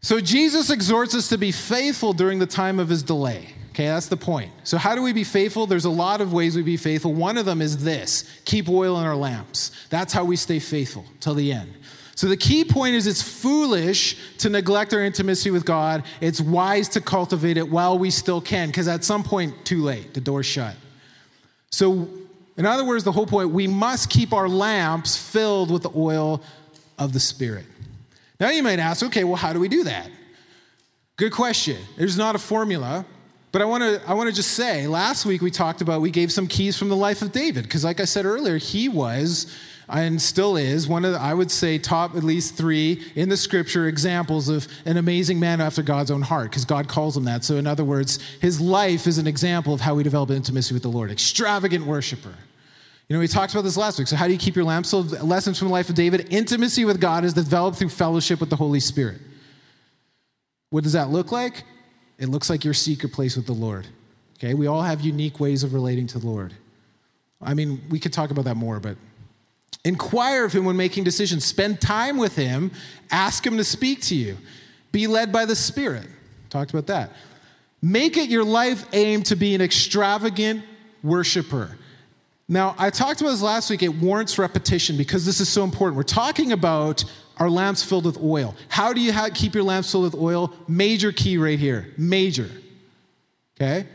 [0.00, 3.54] So Jesus exhorts us to be faithful during the time of his delay.
[3.78, 4.50] Okay, that's the point.
[4.64, 5.68] So, how do we be faithful?
[5.68, 7.14] There's a lot of ways we be faithful.
[7.14, 9.70] One of them is this keep oil in our lamps.
[9.88, 11.72] That's how we stay faithful till the end.
[12.16, 16.02] So, the key point is it's foolish to neglect our intimacy with God.
[16.20, 20.12] It's wise to cultivate it while we still can, because at some point, too late,
[20.12, 20.74] the door's shut.
[21.70, 22.08] So,
[22.56, 26.42] in other words, the whole point we must keep our lamps filled with the oil
[26.98, 27.66] of the Spirit.
[28.40, 30.10] Now you might ask, okay, well, how do we do that?
[31.16, 31.78] Good question.
[31.96, 33.04] There's not a formula,
[33.50, 36.10] but I want to I want to just say, last week we talked about we
[36.10, 39.52] gave some keys from the life of David because like I said earlier, he was
[39.88, 43.36] and still is one of the, I would say top at least 3 in the
[43.36, 47.42] scripture examples of an amazing man after God's own heart because God calls him that.
[47.42, 50.82] So in other words, his life is an example of how we develop intimacy with
[50.82, 51.10] the Lord.
[51.10, 52.34] Extravagant worshiper.
[53.08, 54.06] You know, we talked about this last week.
[54.06, 55.22] So, how do you keep your lamp filled?
[55.22, 56.28] Lessons from the life of David.
[56.30, 59.20] Intimacy with God is developed through fellowship with the Holy Spirit.
[60.70, 61.64] What does that look like?
[62.18, 63.86] It looks like your secret place with the Lord.
[64.38, 66.52] Okay, we all have unique ways of relating to the Lord.
[67.40, 68.96] I mean, we could talk about that more, but
[69.84, 71.46] inquire of Him when making decisions.
[71.46, 72.70] Spend time with Him.
[73.10, 74.36] Ask Him to speak to you.
[74.92, 76.06] Be led by the Spirit.
[76.50, 77.12] Talked about that.
[77.80, 80.62] Make it your life aim to be an extravagant
[81.02, 81.78] worshiper.
[82.48, 83.82] Now, I talked about this last week.
[83.82, 85.96] It warrants repetition because this is so important.
[85.96, 87.04] We're talking about
[87.36, 88.54] our lamps filled with oil.
[88.68, 90.54] How do you keep your lamps filled with oil?
[90.66, 91.92] Major key right here.
[91.98, 92.50] Major.
[93.56, 93.86] Okay?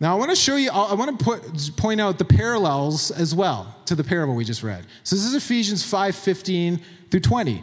[0.00, 3.32] Now, I want to show you, I want to put, point out the parallels as
[3.32, 4.84] well to the parable we just read.
[5.04, 6.80] So, this is Ephesians 5 15
[7.10, 7.62] through 20.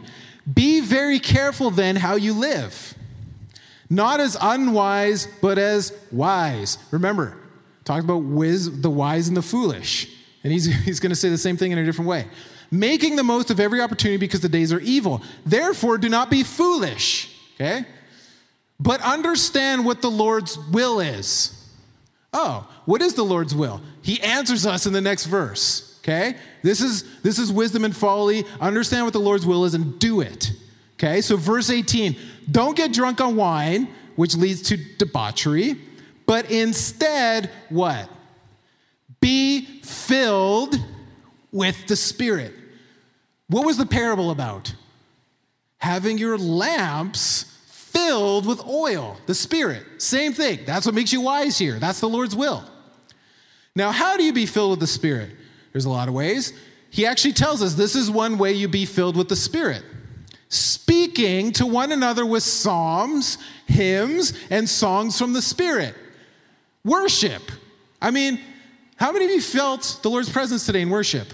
[0.54, 2.94] Be very careful then how you live,
[3.90, 6.78] not as unwise, but as wise.
[6.90, 7.36] Remember,
[7.84, 10.08] talked about wiz, the wise and the foolish.
[10.44, 12.26] And he's, he's going to say the same thing in a different way.
[12.70, 15.22] Making the most of every opportunity because the days are evil.
[15.44, 17.84] Therefore, do not be foolish, okay?
[18.80, 21.58] But understand what the Lord's will is.
[22.32, 23.82] Oh, what is the Lord's will?
[24.02, 26.36] He answers us in the next verse, okay?
[26.62, 28.44] This is, this is wisdom and folly.
[28.60, 30.50] Understand what the Lord's will is and do it,
[30.94, 31.20] okay?
[31.20, 32.16] So, verse 18
[32.50, 35.76] don't get drunk on wine, which leads to debauchery,
[36.26, 38.08] but instead, what?
[39.22, 40.74] Be filled
[41.50, 42.52] with the Spirit.
[43.48, 44.74] What was the parable about?
[45.78, 49.84] Having your lamps filled with oil, the Spirit.
[49.98, 50.60] Same thing.
[50.66, 51.78] That's what makes you wise here.
[51.78, 52.64] That's the Lord's will.
[53.74, 55.30] Now, how do you be filled with the Spirit?
[55.72, 56.52] There's a lot of ways.
[56.90, 59.82] He actually tells us this is one way you be filled with the Spirit.
[60.48, 65.94] Speaking to one another with psalms, hymns, and songs from the Spirit.
[66.84, 67.42] Worship.
[68.00, 68.40] I mean,
[69.02, 71.26] how many of you felt the Lord's presence today in worship?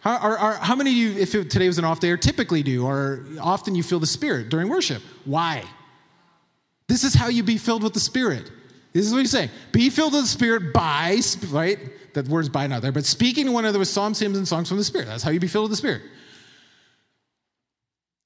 [0.00, 2.18] How, are, are, how many of you, if it, today was an off day, or
[2.18, 5.02] typically do, or often you feel the Spirit during worship?
[5.24, 5.64] Why?
[6.86, 8.50] This is how you be filled with the Spirit.
[8.92, 9.48] This is what he's saying.
[9.72, 11.18] Be filled with the Spirit by,
[11.48, 11.78] right?
[12.12, 14.68] That word's by not there, but speaking to one another with psalms, hymns, and songs
[14.68, 15.06] from the Spirit.
[15.06, 16.02] That's how you be filled with the Spirit.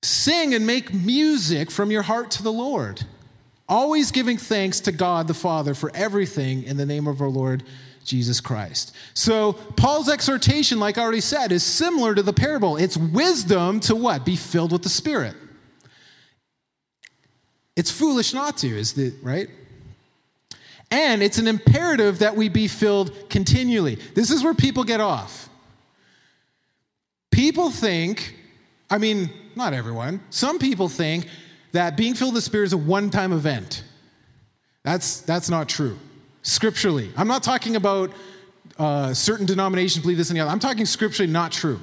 [0.03, 3.05] Sing and make music from your heart to the Lord,
[3.69, 7.63] always giving thanks to God the Father for everything in the name of our Lord
[8.09, 8.95] Jesus Christ.
[9.15, 12.77] So, Paul's exhortation, like I already said, is similar to the parable.
[12.77, 14.25] It's wisdom to what?
[14.25, 15.37] Be filled with the Spirit.
[17.77, 19.49] It's foolish not to, is the right?
[20.91, 23.97] And it's an imperative that we be filled continually.
[24.15, 25.49] This is where people get off.
[27.31, 28.35] People think,
[28.91, 31.29] I mean, not everyone, some people think
[31.73, 33.85] that being filled with the Spirit is a one time event.
[34.83, 35.99] That's, that's not true
[36.43, 37.11] scripturally.
[37.17, 38.11] I'm not talking about
[38.79, 40.51] uh, certain denominations believe this and the other.
[40.51, 41.81] I'm talking scripturally not true.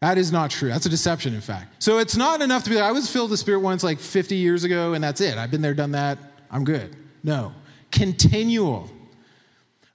[0.00, 0.68] That is not true.
[0.68, 1.82] That's a deception, in fact.
[1.82, 3.98] So it's not enough to be like, I was filled with the Spirit once like
[3.98, 5.36] 50 years ago, and that's it.
[5.36, 6.18] I've been there, done that.
[6.50, 6.96] I'm good.
[7.24, 7.52] No.
[7.90, 8.88] Continual.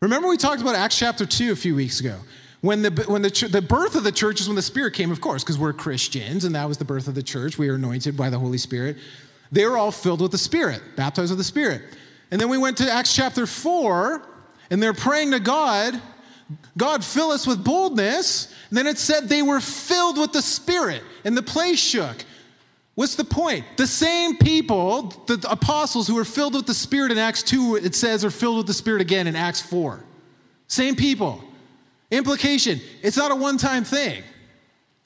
[0.01, 2.17] Remember, we talked about Acts chapter 2 a few weeks ago.
[2.59, 5.21] When the, when the, the birth of the church is when the Spirit came, of
[5.21, 7.57] course, because we're Christians, and that was the birth of the church.
[7.57, 8.97] We are anointed by the Holy Spirit.
[9.51, 11.81] They were all filled with the Spirit, baptized with the Spirit.
[12.33, 14.27] And then we went to Acts chapter 4,
[14.71, 16.01] and they're praying to God,
[16.75, 18.51] God, fill us with boldness.
[18.69, 22.25] And then it said they were filled with the Spirit, and the place shook.
[22.95, 23.65] What's the point?
[23.77, 27.93] The same people, the apostles who were filled with the Spirit in Acts 2, it
[27.93, 30.03] says, are filled with the Spirit again in Acts 4.
[30.65, 31.39] Same people.
[32.09, 34.23] Implication it's not a one time thing.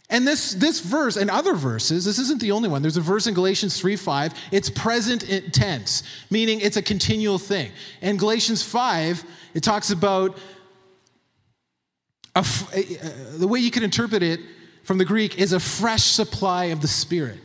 [0.10, 2.82] And this, this verse and other verses, this isn't the only one.
[2.82, 4.34] There's a verse in Galatians 3 5.
[4.52, 7.72] It's present tense, meaning it's a continual thing.
[8.02, 10.38] And Galatians 5, it talks about
[12.36, 12.46] a,
[13.38, 14.40] the way you can interpret it
[14.84, 17.40] from the Greek is a fresh supply of the Spirit,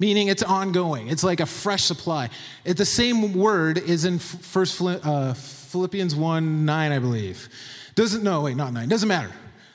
[0.00, 1.08] meaning it's ongoing.
[1.08, 2.30] It's like a fresh supply.
[2.64, 7.48] It, the same word is in First uh, Philippians 1 9, I believe.
[7.94, 8.88] Doesn't, no, wait, not 9.
[8.88, 9.30] Doesn't matter.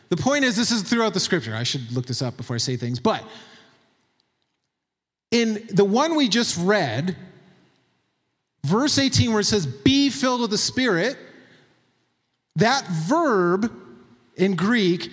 [0.10, 1.56] The point is, this is throughout the scripture.
[1.56, 2.99] I should look this up before I say things.
[2.99, 3.24] But
[5.32, 7.16] in the one we just read,
[8.64, 11.18] verse 18, where it says, be filled with the Spirit,
[12.56, 13.72] that verb
[14.36, 15.12] in Greek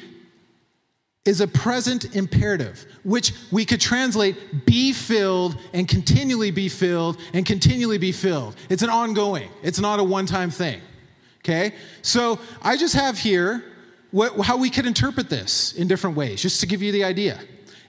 [1.24, 7.46] is a present imperative, which we could translate be filled and continually be filled and
[7.46, 8.56] continually be filled.
[8.68, 10.80] It's an ongoing, it's not a one time thing.
[11.38, 11.74] Okay?
[12.02, 13.64] So I just have here
[14.12, 17.40] what, how we could interpret this in different ways, just to give you the idea.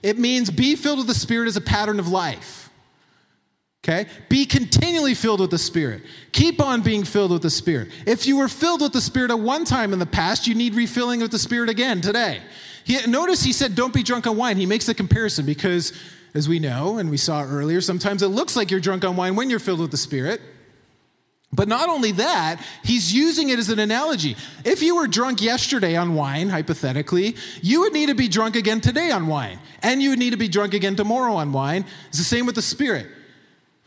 [0.02, 2.70] It means be filled with the Spirit as a pattern of life.
[3.84, 4.06] Okay?
[4.30, 6.02] Be continually filled with the Spirit.
[6.32, 7.88] Keep on being filled with the Spirit.
[8.06, 10.74] If you were filled with the Spirit at one time in the past, you need
[10.74, 12.40] refilling with the Spirit again today.
[12.84, 14.56] He, notice he said, don't be drunk on wine.
[14.56, 15.92] He makes the comparison because,
[16.32, 19.36] as we know and we saw earlier, sometimes it looks like you're drunk on wine
[19.36, 20.40] when you're filled with the Spirit.
[21.54, 24.36] But not only that, he's using it as an analogy.
[24.64, 28.80] If you were drunk yesterday on wine, hypothetically, you would need to be drunk again
[28.80, 29.60] today on wine.
[29.82, 31.84] And you would need to be drunk again tomorrow on wine.
[32.08, 33.06] It's the same with the Spirit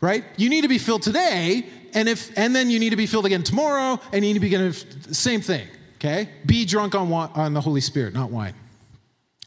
[0.00, 0.24] right?
[0.36, 3.26] You need to be filled today, and if and then you need to be filled
[3.26, 5.66] again tomorrow, and you need to be getting same thing.
[5.96, 8.54] Okay, be drunk on on the Holy Spirit, not wine.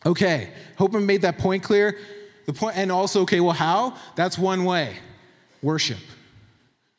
[0.06, 1.98] Okay, hope I made that point clear.
[2.46, 3.96] The point, and also, okay, well, how?
[4.16, 4.96] That's one way.
[5.62, 6.00] Worship.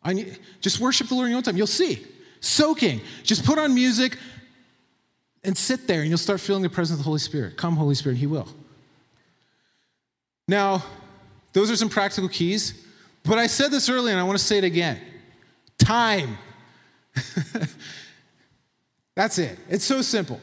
[0.04, 1.56] I need, just worship the Lord in your own time.
[1.56, 2.04] You'll see.
[2.40, 3.00] Soaking.
[3.22, 4.18] Just put on music
[5.44, 7.56] and sit there, and you'll start feeling the presence of the Holy Spirit.
[7.56, 8.48] Come, Holy Spirit, He will.
[10.48, 10.82] Now,
[11.52, 12.84] those are some practical keys.
[13.24, 15.00] But I said this earlier and I want to say it again
[15.78, 16.38] time.
[19.14, 19.58] That's it.
[19.68, 20.40] It's so simple.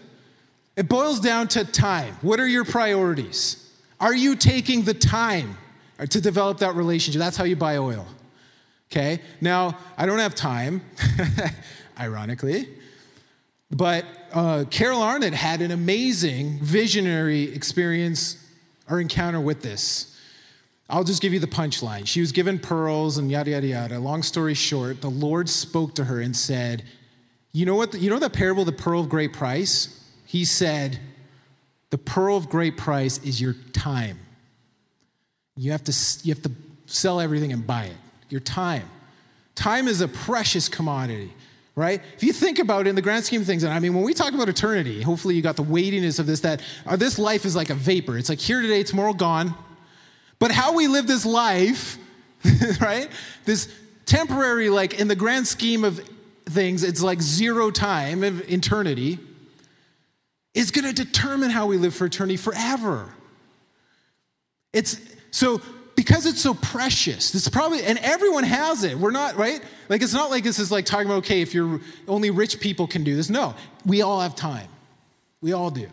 [0.76, 2.16] It boils down to time.
[2.22, 3.72] What are your priorities?
[4.00, 5.58] Are you taking the time
[6.10, 7.20] to develop that relationship?
[7.20, 8.06] That's how you buy oil.
[8.92, 9.20] Okay?
[9.40, 10.82] Now, I don't have time,
[12.00, 12.70] ironically,
[13.72, 18.44] but uh, Carol Arnott had an amazing visionary experience
[18.90, 20.18] or encounter with this.
[20.90, 22.08] I'll just give you the punchline.
[22.08, 24.00] She was given pearls and yada, yada, yada.
[24.00, 26.84] Long story short, the Lord spoke to her and said,
[27.52, 27.94] You know what?
[27.94, 30.04] You know that parable, the pearl of great price?
[30.26, 31.00] He said,
[31.92, 34.18] The pearl of great price is your time.
[35.56, 36.52] You have to, you have to
[36.88, 37.98] sell everything and buy it.
[38.30, 38.90] Your time.
[39.56, 41.34] Time is a precious commodity
[41.80, 42.02] right?
[42.18, 44.04] If you think about it in the grand scheme of things, and I mean, when
[44.04, 47.46] we talk about eternity, hopefully you got the weightiness of this, that uh, this life
[47.46, 48.18] is like a vapor.
[48.18, 49.56] It's like here today, tomorrow gone.
[50.40, 51.98] But how we live this life,
[52.82, 53.10] right?
[53.46, 53.74] This
[54.06, 56.02] temporary, like in the grand scheme of
[56.48, 59.18] things, it's like zero time of eternity,
[60.54, 63.14] is going to determine how we live for eternity forever.
[64.74, 65.00] It's
[65.32, 65.62] so
[66.00, 67.36] because it's so precious.
[67.36, 68.98] It's probably and everyone has it.
[68.98, 69.62] We're not right.
[69.90, 72.88] Like it's not like this is like talking about okay if you're only rich people
[72.88, 73.30] can do this.
[73.30, 73.54] No,
[73.86, 74.70] we all have time.
[75.42, 75.90] We all do.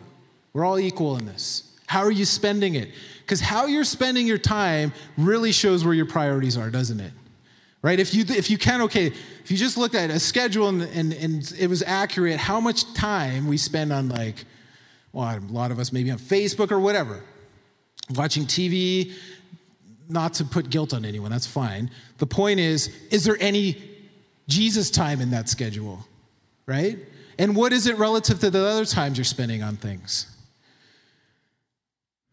[0.53, 1.75] We're all equal in this.
[1.87, 2.91] How are you spending it?
[3.19, 7.11] Because how you're spending your time really shows where your priorities are, doesn't it?
[7.81, 7.99] Right?
[7.99, 11.11] If you, if you can, okay, if you just looked at a schedule and, and,
[11.11, 14.45] and it was accurate, how much time we spend on, like,
[15.11, 17.21] well, a lot of us maybe on Facebook or whatever,
[18.15, 19.13] watching TV,
[20.09, 21.89] not to put guilt on anyone, that's fine.
[22.17, 23.81] The point is, is there any
[24.47, 26.05] Jesus time in that schedule?
[26.65, 26.99] Right?
[27.39, 30.33] And what is it relative to the other times you're spending on things?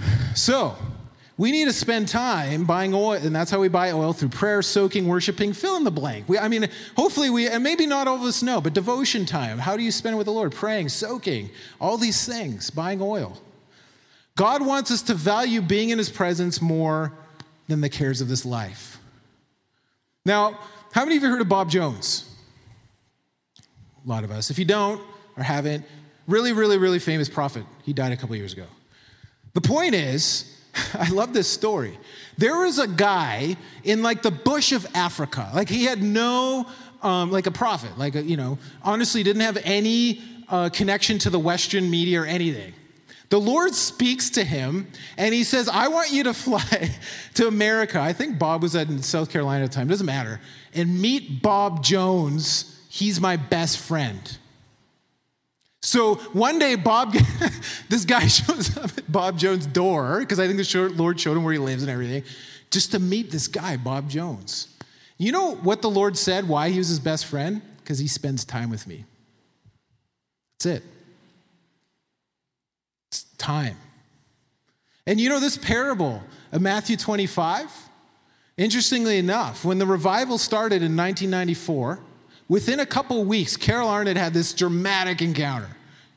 [0.34, 0.76] So,
[1.36, 4.62] we need to spend time buying oil, and that's how we buy oil through prayer,
[4.62, 6.28] soaking, worshiping, fill in the blank.
[6.28, 9.58] We, I mean, hopefully, we, and maybe not all of us know, but devotion time.
[9.58, 10.52] How do you spend it with the Lord?
[10.52, 11.50] Praying, soaking,
[11.80, 13.40] all these things, buying oil.
[14.36, 17.12] God wants us to value being in His presence more
[17.68, 18.98] than the cares of this life.
[20.26, 20.58] Now,
[20.92, 22.30] how many of you heard of Bob Jones?
[24.04, 24.50] A lot of us.
[24.50, 25.00] If you don't
[25.36, 25.84] or haven't,
[26.26, 27.64] Really, really, really famous prophet.
[27.82, 28.66] He died a couple years ago.
[29.52, 30.58] The point is,
[30.94, 31.98] I love this story.
[32.38, 35.50] There was a guy in like the bush of Africa.
[35.54, 36.66] Like he had no,
[37.02, 41.30] um, like a prophet, like, a, you know, honestly didn't have any uh, connection to
[41.30, 42.72] the Western media or anything.
[43.34, 46.94] The Lord speaks to him and he says, I want you to fly
[47.34, 48.00] to America.
[48.00, 50.40] I think Bob was in South Carolina at the time, doesn't matter,
[50.72, 52.80] and meet Bob Jones.
[52.88, 54.38] He's my best friend.
[55.82, 57.12] So one day, Bob,
[57.88, 61.42] this guy shows up at Bob Jones' door, because I think the Lord showed him
[61.42, 62.22] where he lives and everything,
[62.70, 64.68] just to meet this guy, Bob Jones.
[65.18, 67.62] You know what the Lord said, why he was his best friend?
[67.78, 69.04] Because he spends time with me.
[70.60, 70.93] That's it.
[73.38, 73.76] Time.
[75.06, 76.22] And you know this parable
[76.52, 77.70] of Matthew 25?
[78.56, 81.98] Interestingly enough, when the revival started in 1994,
[82.48, 85.68] within a couple weeks, Carol Arnott had this dramatic encounter.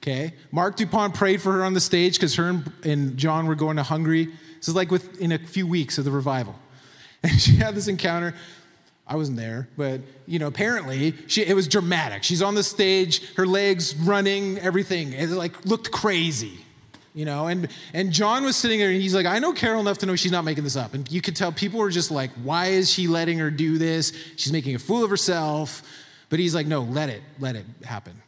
[0.01, 3.55] Okay, Marc Dupont prayed for her on the stage because her and, and John were
[3.55, 4.25] going to Hungary.
[4.57, 6.55] This is like within a few weeks of the revival,
[7.23, 8.33] and she had this encounter.
[9.09, 12.23] I wasn't there, but you know, apparently she, it was dramatic.
[12.23, 15.13] She's on the stage, her legs running, everything.
[15.13, 16.59] It like looked crazy,
[17.17, 17.47] you know.
[17.47, 20.15] And and John was sitting there, and he's like, "I know Carol enough to know
[20.15, 22.91] she's not making this up." And you could tell people were just like, "Why is
[22.91, 24.13] she letting her do this?
[24.35, 25.81] She's making a fool of herself."
[26.29, 28.21] But he's like, "No, let it, let it happen."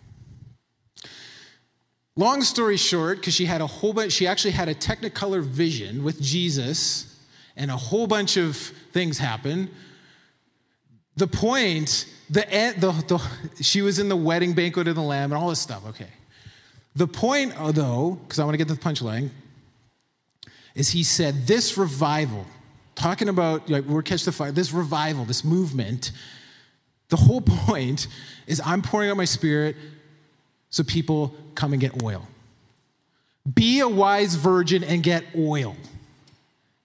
[2.15, 6.03] Long story short, because she had a whole bunch, she actually had a technicolor vision
[6.03, 7.15] with Jesus,
[7.55, 8.57] and a whole bunch of
[8.91, 9.69] things happen
[11.19, 12.41] the point, the,
[12.77, 15.85] the, the, she was in the wedding banquet of the Lamb and all this stuff.
[15.89, 16.07] Okay.
[16.99, 19.29] The point, uh, though, because I want to get to the punchline,
[20.75, 22.45] is he said this revival,
[22.93, 26.11] talking about like we're catch the fire, this revival, this movement.
[27.07, 28.07] The whole point
[28.47, 29.77] is I'm pouring out my spirit
[30.71, 32.27] so people come and get oil.
[33.55, 35.77] Be a wise virgin and get oil.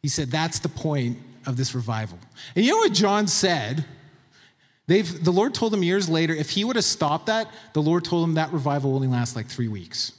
[0.00, 2.20] He said that's the point of this revival.
[2.54, 3.84] And you know what John said?
[4.86, 8.04] They've, the Lord told him years later, if he would have stopped that, the Lord
[8.04, 10.12] told him that revival only lasts like three weeks.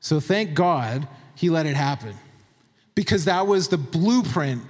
[0.00, 2.14] So thank God he let it happen
[2.94, 4.62] because that was the blueprint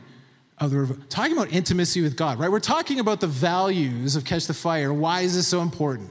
[0.58, 1.02] of the revival.
[1.08, 2.50] talking about intimacy with God, right?
[2.50, 4.92] We're talking about the values of Catch the Fire.
[4.92, 6.10] Why is this so important?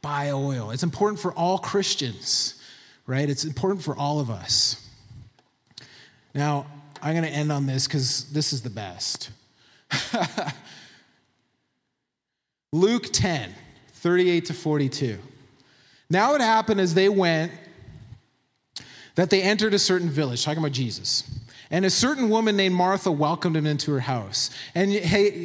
[0.00, 0.72] Buy oil.
[0.72, 2.60] It's important for all Christians,
[3.06, 3.28] right?
[3.28, 4.88] It's important for all of us.
[6.34, 6.66] Now,
[7.00, 9.30] I'm going to end on this because this is the best.
[12.72, 13.54] Luke 10,
[13.88, 15.18] 38 to 42.
[16.08, 17.52] Now it happened as they went
[19.14, 21.40] that they entered a certain village, talking about Jesus.
[21.70, 24.50] And a certain woman named Martha welcomed him into her house.
[24.74, 24.92] And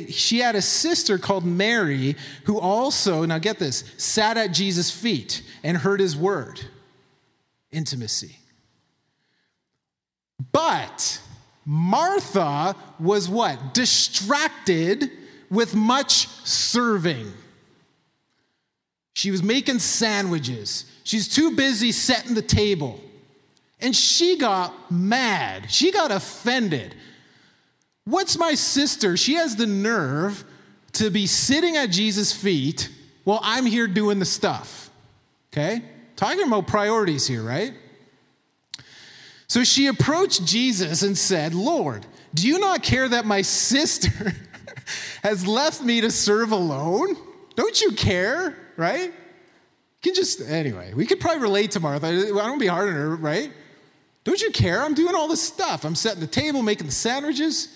[0.09, 5.41] she had a sister called Mary who also, now get this, sat at Jesus' feet
[5.63, 6.61] and heard his word.
[7.71, 8.37] Intimacy.
[10.51, 11.21] But
[11.65, 13.73] Martha was what?
[13.73, 15.11] Distracted
[15.49, 17.31] with much serving.
[19.13, 20.85] She was making sandwiches.
[21.03, 22.99] She's too busy setting the table.
[23.79, 25.71] And she got mad.
[25.71, 26.95] She got offended.
[28.05, 29.17] What's my sister?
[29.17, 30.43] She has the nerve
[30.93, 32.89] to be sitting at Jesus' feet
[33.23, 34.89] while I'm here doing the stuff.
[35.51, 35.81] Okay?
[36.15, 37.73] Talking about priorities here, right?
[39.47, 44.33] So she approached Jesus and said, Lord, do you not care that my sister
[45.23, 47.15] has left me to serve alone.
[47.55, 49.09] Don't you care, right?
[49.09, 49.13] You
[50.01, 52.07] can just, anyway, we could probably relate to Martha.
[52.07, 53.51] I don't be hard on her, right?
[54.23, 54.83] Don't you care?
[54.83, 55.85] I'm doing all this stuff.
[55.85, 57.69] I'm setting the table, making the sandwiches.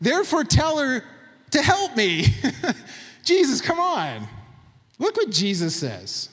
[0.00, 1.04] Therefore, tell her
[1.50, 2.26] to help me.
[3.24, 4.26] Jesus, come on.
[4.98, 6.28] Look what Jesus says.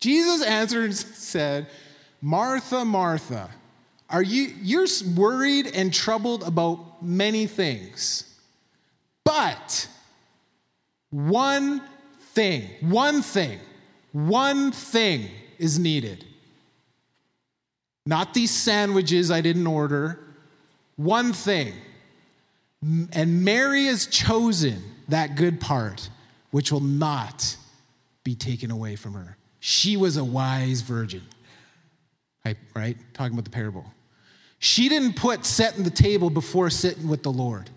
[0.00, 1.66] Jesus answered and said,
[2.20, 3.50] Martha, Martha,
[4.08, 8.29] are you you're worried and troubled about many things.
[9.24, 9.88] But
[11.10, 11.82] one
[12.20, 13.58] thing, one thing,
[14.12, 16.24] one thing is needed.
[18.06, 20.18] Not these sandwiches I didn't order.
[20.96, 21.74] One thing.
[23.12, 26.08] And Mary has chosen that good part,
[26.50, 27.56] which will not
[28.24, 29.36] be taken away from her.
[29.60, 31.22] She was a wise virgin.
[32.74, 32.96] Right?
[33.12, 33.84] Talking about the parable.
[34.58, 37.70] She didn't put setting the table before sitting with the Lord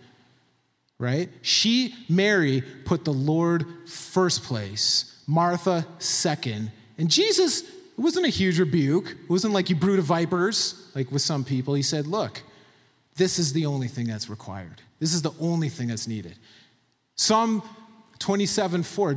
[1.04, 1.30] right?
[1.42, 6.72] She, Mary, put the Lord first place, Martha second.
[6.98, 9.12] And Jesus, it wasn't a huge rebuke.
[9.12, 11.74] It wasn't like you brood of vipers, like with some people.
[11.74, 12.42] He said, Look,
[13.16, 14.82] this is the only thing that's required.
[15.00, 16.36] This is the only thing that's needed.
[17.16, 17.62] Psalm
[18.20, 19.16] 27 4,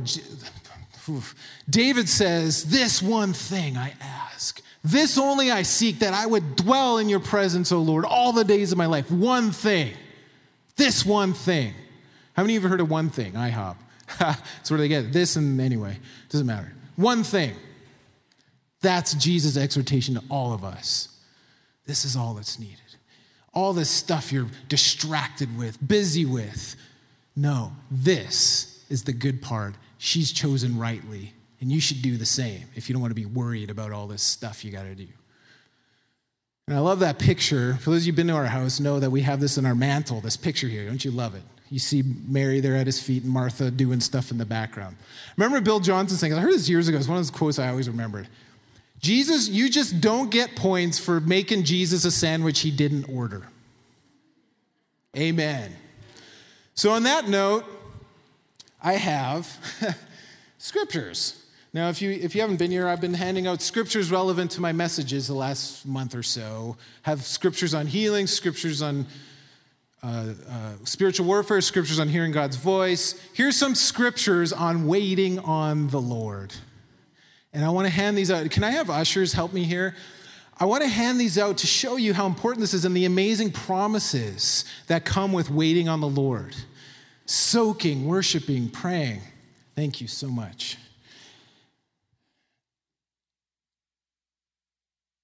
[1.69, 6.97] David says, This one thing I ask, this only I seek, that I would dwell
[6.97, 9.09] in your presence, O Lord, all the days of my life.
[9.09, 9.93] One thing,
[10.77, 11.73] this one thing.
[12.33, 13.33] How many of you have heard of one thing?
[13.33, 13.75] IHOP.
[14.19, 15.13] That's where they get it.
[15.13, 15.97] This and anyway,
[16.29, 16.71] doesn't matter.
[16.95, 17.55] One thing.
[18.81, 21.09] That's Jesus' exhortation to all of us.
[21.85, 22.77] This is all that's needed.
[23.53, 26.75] All this stuff you're distracted with, busy with.
[27.35, 29.75] No, this is the good part.
[29.97, 33.25] She's chosen rightly, and you should do the same if you don't want to be
[33.25, 35.07] worried about all this stuff you got to do.
[36.67, 37.75] And I love that picture.
[37.75, 39.65] For those of you who've been to our house, know that we have this in
[39.65, 40.85] our mantel, this picture here.
[40.85, 41.43] Don't you love it?
[41.69, 44.97] You see Mary there at his feet and Martha doing stuff in the background.
[45.37, 47.69] Remember Bill Johnson saying, I heard this years ago, it's one of those quotes I
[47.69, 48.27] always remembered.
[48.99, 53.43] Jesus, you just don't get points for making Jesus a sandwich he didn't order.
[55.15, 55.73] Amen.
[56.73, 57.65] So, on that note,
[58.81, 59.47] I have
[60.57, 61.43] scriptures.
[61.77, 64.61] Now, if you, if you haven't been here, I've been handing out scriptures relevant to
[64.61, 66.75] my messages the last month or so.
[67.03, 69.05] Have scriptures on healing, scriptures on
[70.01, 73.21] uh, uh, spiritual warfare, scriptures on hearing God's voice.
[73.33, 76.51] Here's some scriptures on waiting on the Lord.
[77.53, 78.49] And I want to hand these out.
[78.49, 79.93] Can I have ushers help me here?
[80.59, 83.05] I want to hand these out to show you how important this is and the
[83.05, 86.55] amazing promises that come with waiting on the Lord.
[87.27, 89.21] Soaking, worshiping, praying.
[89.75, 90.79] Thank you so much.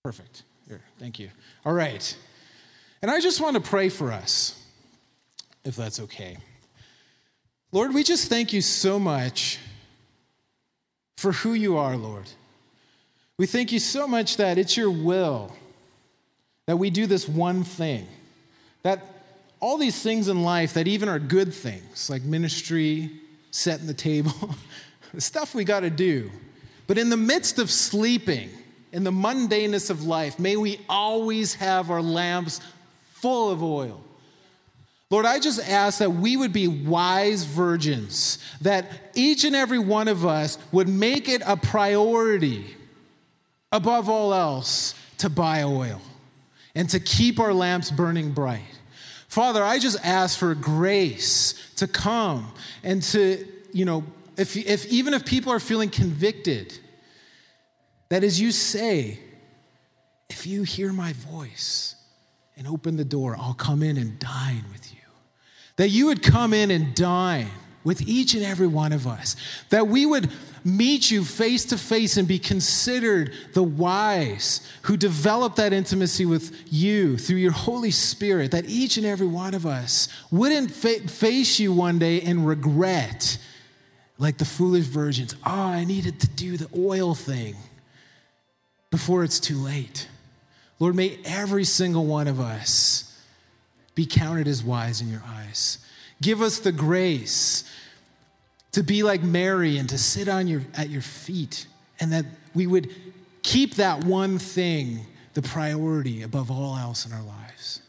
[0.04, 0.44] Perfect.
[0.68, 1.30] Here, thank you.
[1.66, 2.16] All right.
[3.02, 4.62] And I just want to pray for us,
[5.64, 6.38] if that's okay.
[7.72, 9.60] Lord, we just thank you so much
[11.18, 12.30] for who you are, Lord.
[13.38, 15.54] We thank you so much that it's your will
[16.66, 18.08] that we do this one thing,
[18.84, 19.02] that
[19.60, 23.10] all these things in life that even are good things, like ministry,
[23.52, 24.56] setting the table,
[25.14, 26.30] the stuff we got to do.
[26.88, 28.50] But in the midst of sleeping,
[28.94, 32.62] in the mundaneness of life, may we always have our lamps
[33.16, 34.02] full of oil.
[35.10, 38.86] Lord, I just ask that we would be wise virgins, that
[39.16, 42.66] each and every one of us would make it a priority
[43.72, 46.00] above all else to buy oil
[46.76, 48.62] and to keep our lamps burning bright.
[49.28, 52.52] Father, I just ask for grace to come
[52.84, 54.04] and to, you know,
[54.38, 56.78] if, if even if people are feeling convicted,
[58.14, 59.18] that as you say,
[60.30, 61.96] if you hear my voice
[62.56, 65.00] and open the door, I'll come in and dine with you.
[65.78, 67.50] That you would come in and dine
[67.84, 69.36] with each and every one of us.
[69.72, 70.30] That we would
[70.64, 76.72] meet you face to face and be considered the wise who develop that intimacy with
[76.72, 78.52] you through your Holy Spirit.
[78.52, 83.40] That each and every one of us wouldn't fa- face you one day in regret,
[84.20, 85.36] like the foolish virgins.
[85.44, 87.56] Oh, I needed to do the oil thing
[88.94, 90.08] before it's too late.
[90.78, 93.20] Lord, may every single one of us
[93.96, 95.80] be counted as wise in your eyes.
[96.22, 97.64] Give us the grace
[98.72, 101.66] to be like Mary and to sit on your, at your feet,
[102.00, 102.24] and that
[102.54, 102.92] we would
[103.42, 105.00] keep that one thing
[105.34, 107.82] the priority above all else in our lives.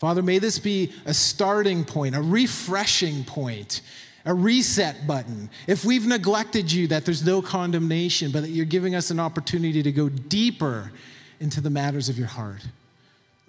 [0.00, 3.82] Father, may this be a starting point, a refreshing point,
[4.24, 5.48] a reset button.
[5.66, 9.82] If we've neglected you, that there's no condemnation, but that you're giving us an opportunity
[9.82, 10.92] to go deeper
[11.40, 12.66] into the matters of your heart.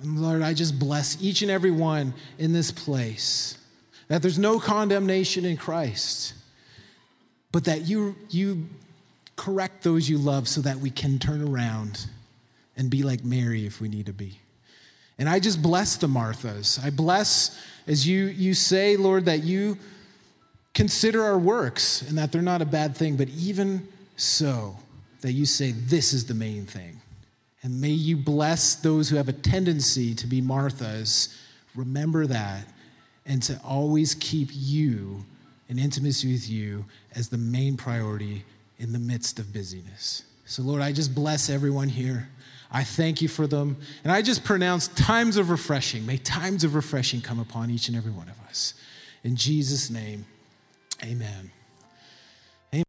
[0.02, 3.58] And Lord, I just bless each and every one in this place
[4.08, 6.34] that there's no condemnation in Christ
[7.52, 8.68] but that you, you
[9.36, 12.08] correct those you love so that we can turn around
[12.78, 14.40] and be like Mary if we need to be.
[15.18, 16.84] And I just bless the Marthas.
[16.84, 19.78] I bless, as you, you say, Lord, that you
[20.74, 24.76] consider our works and that they're not a bad thing, but even so,
[25.22, 27.00] that you say this is the main thing.
[27.64, 31.38] And may you bless those who have a tendency to be Marthas.
[31.76, 32.66] Remember that
[33.26, 35.24] and to always keep you
[35.70, 36.84] in intimacy with you
[37.16, 38.44] as the main priority
[38.80, 40.24] in the midst of busyness.
[40.46, 42.28] So, Lord, I just bless everyone here.
[42.72, 43.78] I thank you for them.
[44.04, 46.06] And I just pronounce times of refreshing.
[46.06, 48.74] May times of refreshing come upon each and every one of us.
[49.24, 50.26] In Jesus' name,
[51.04, 51.61] amen.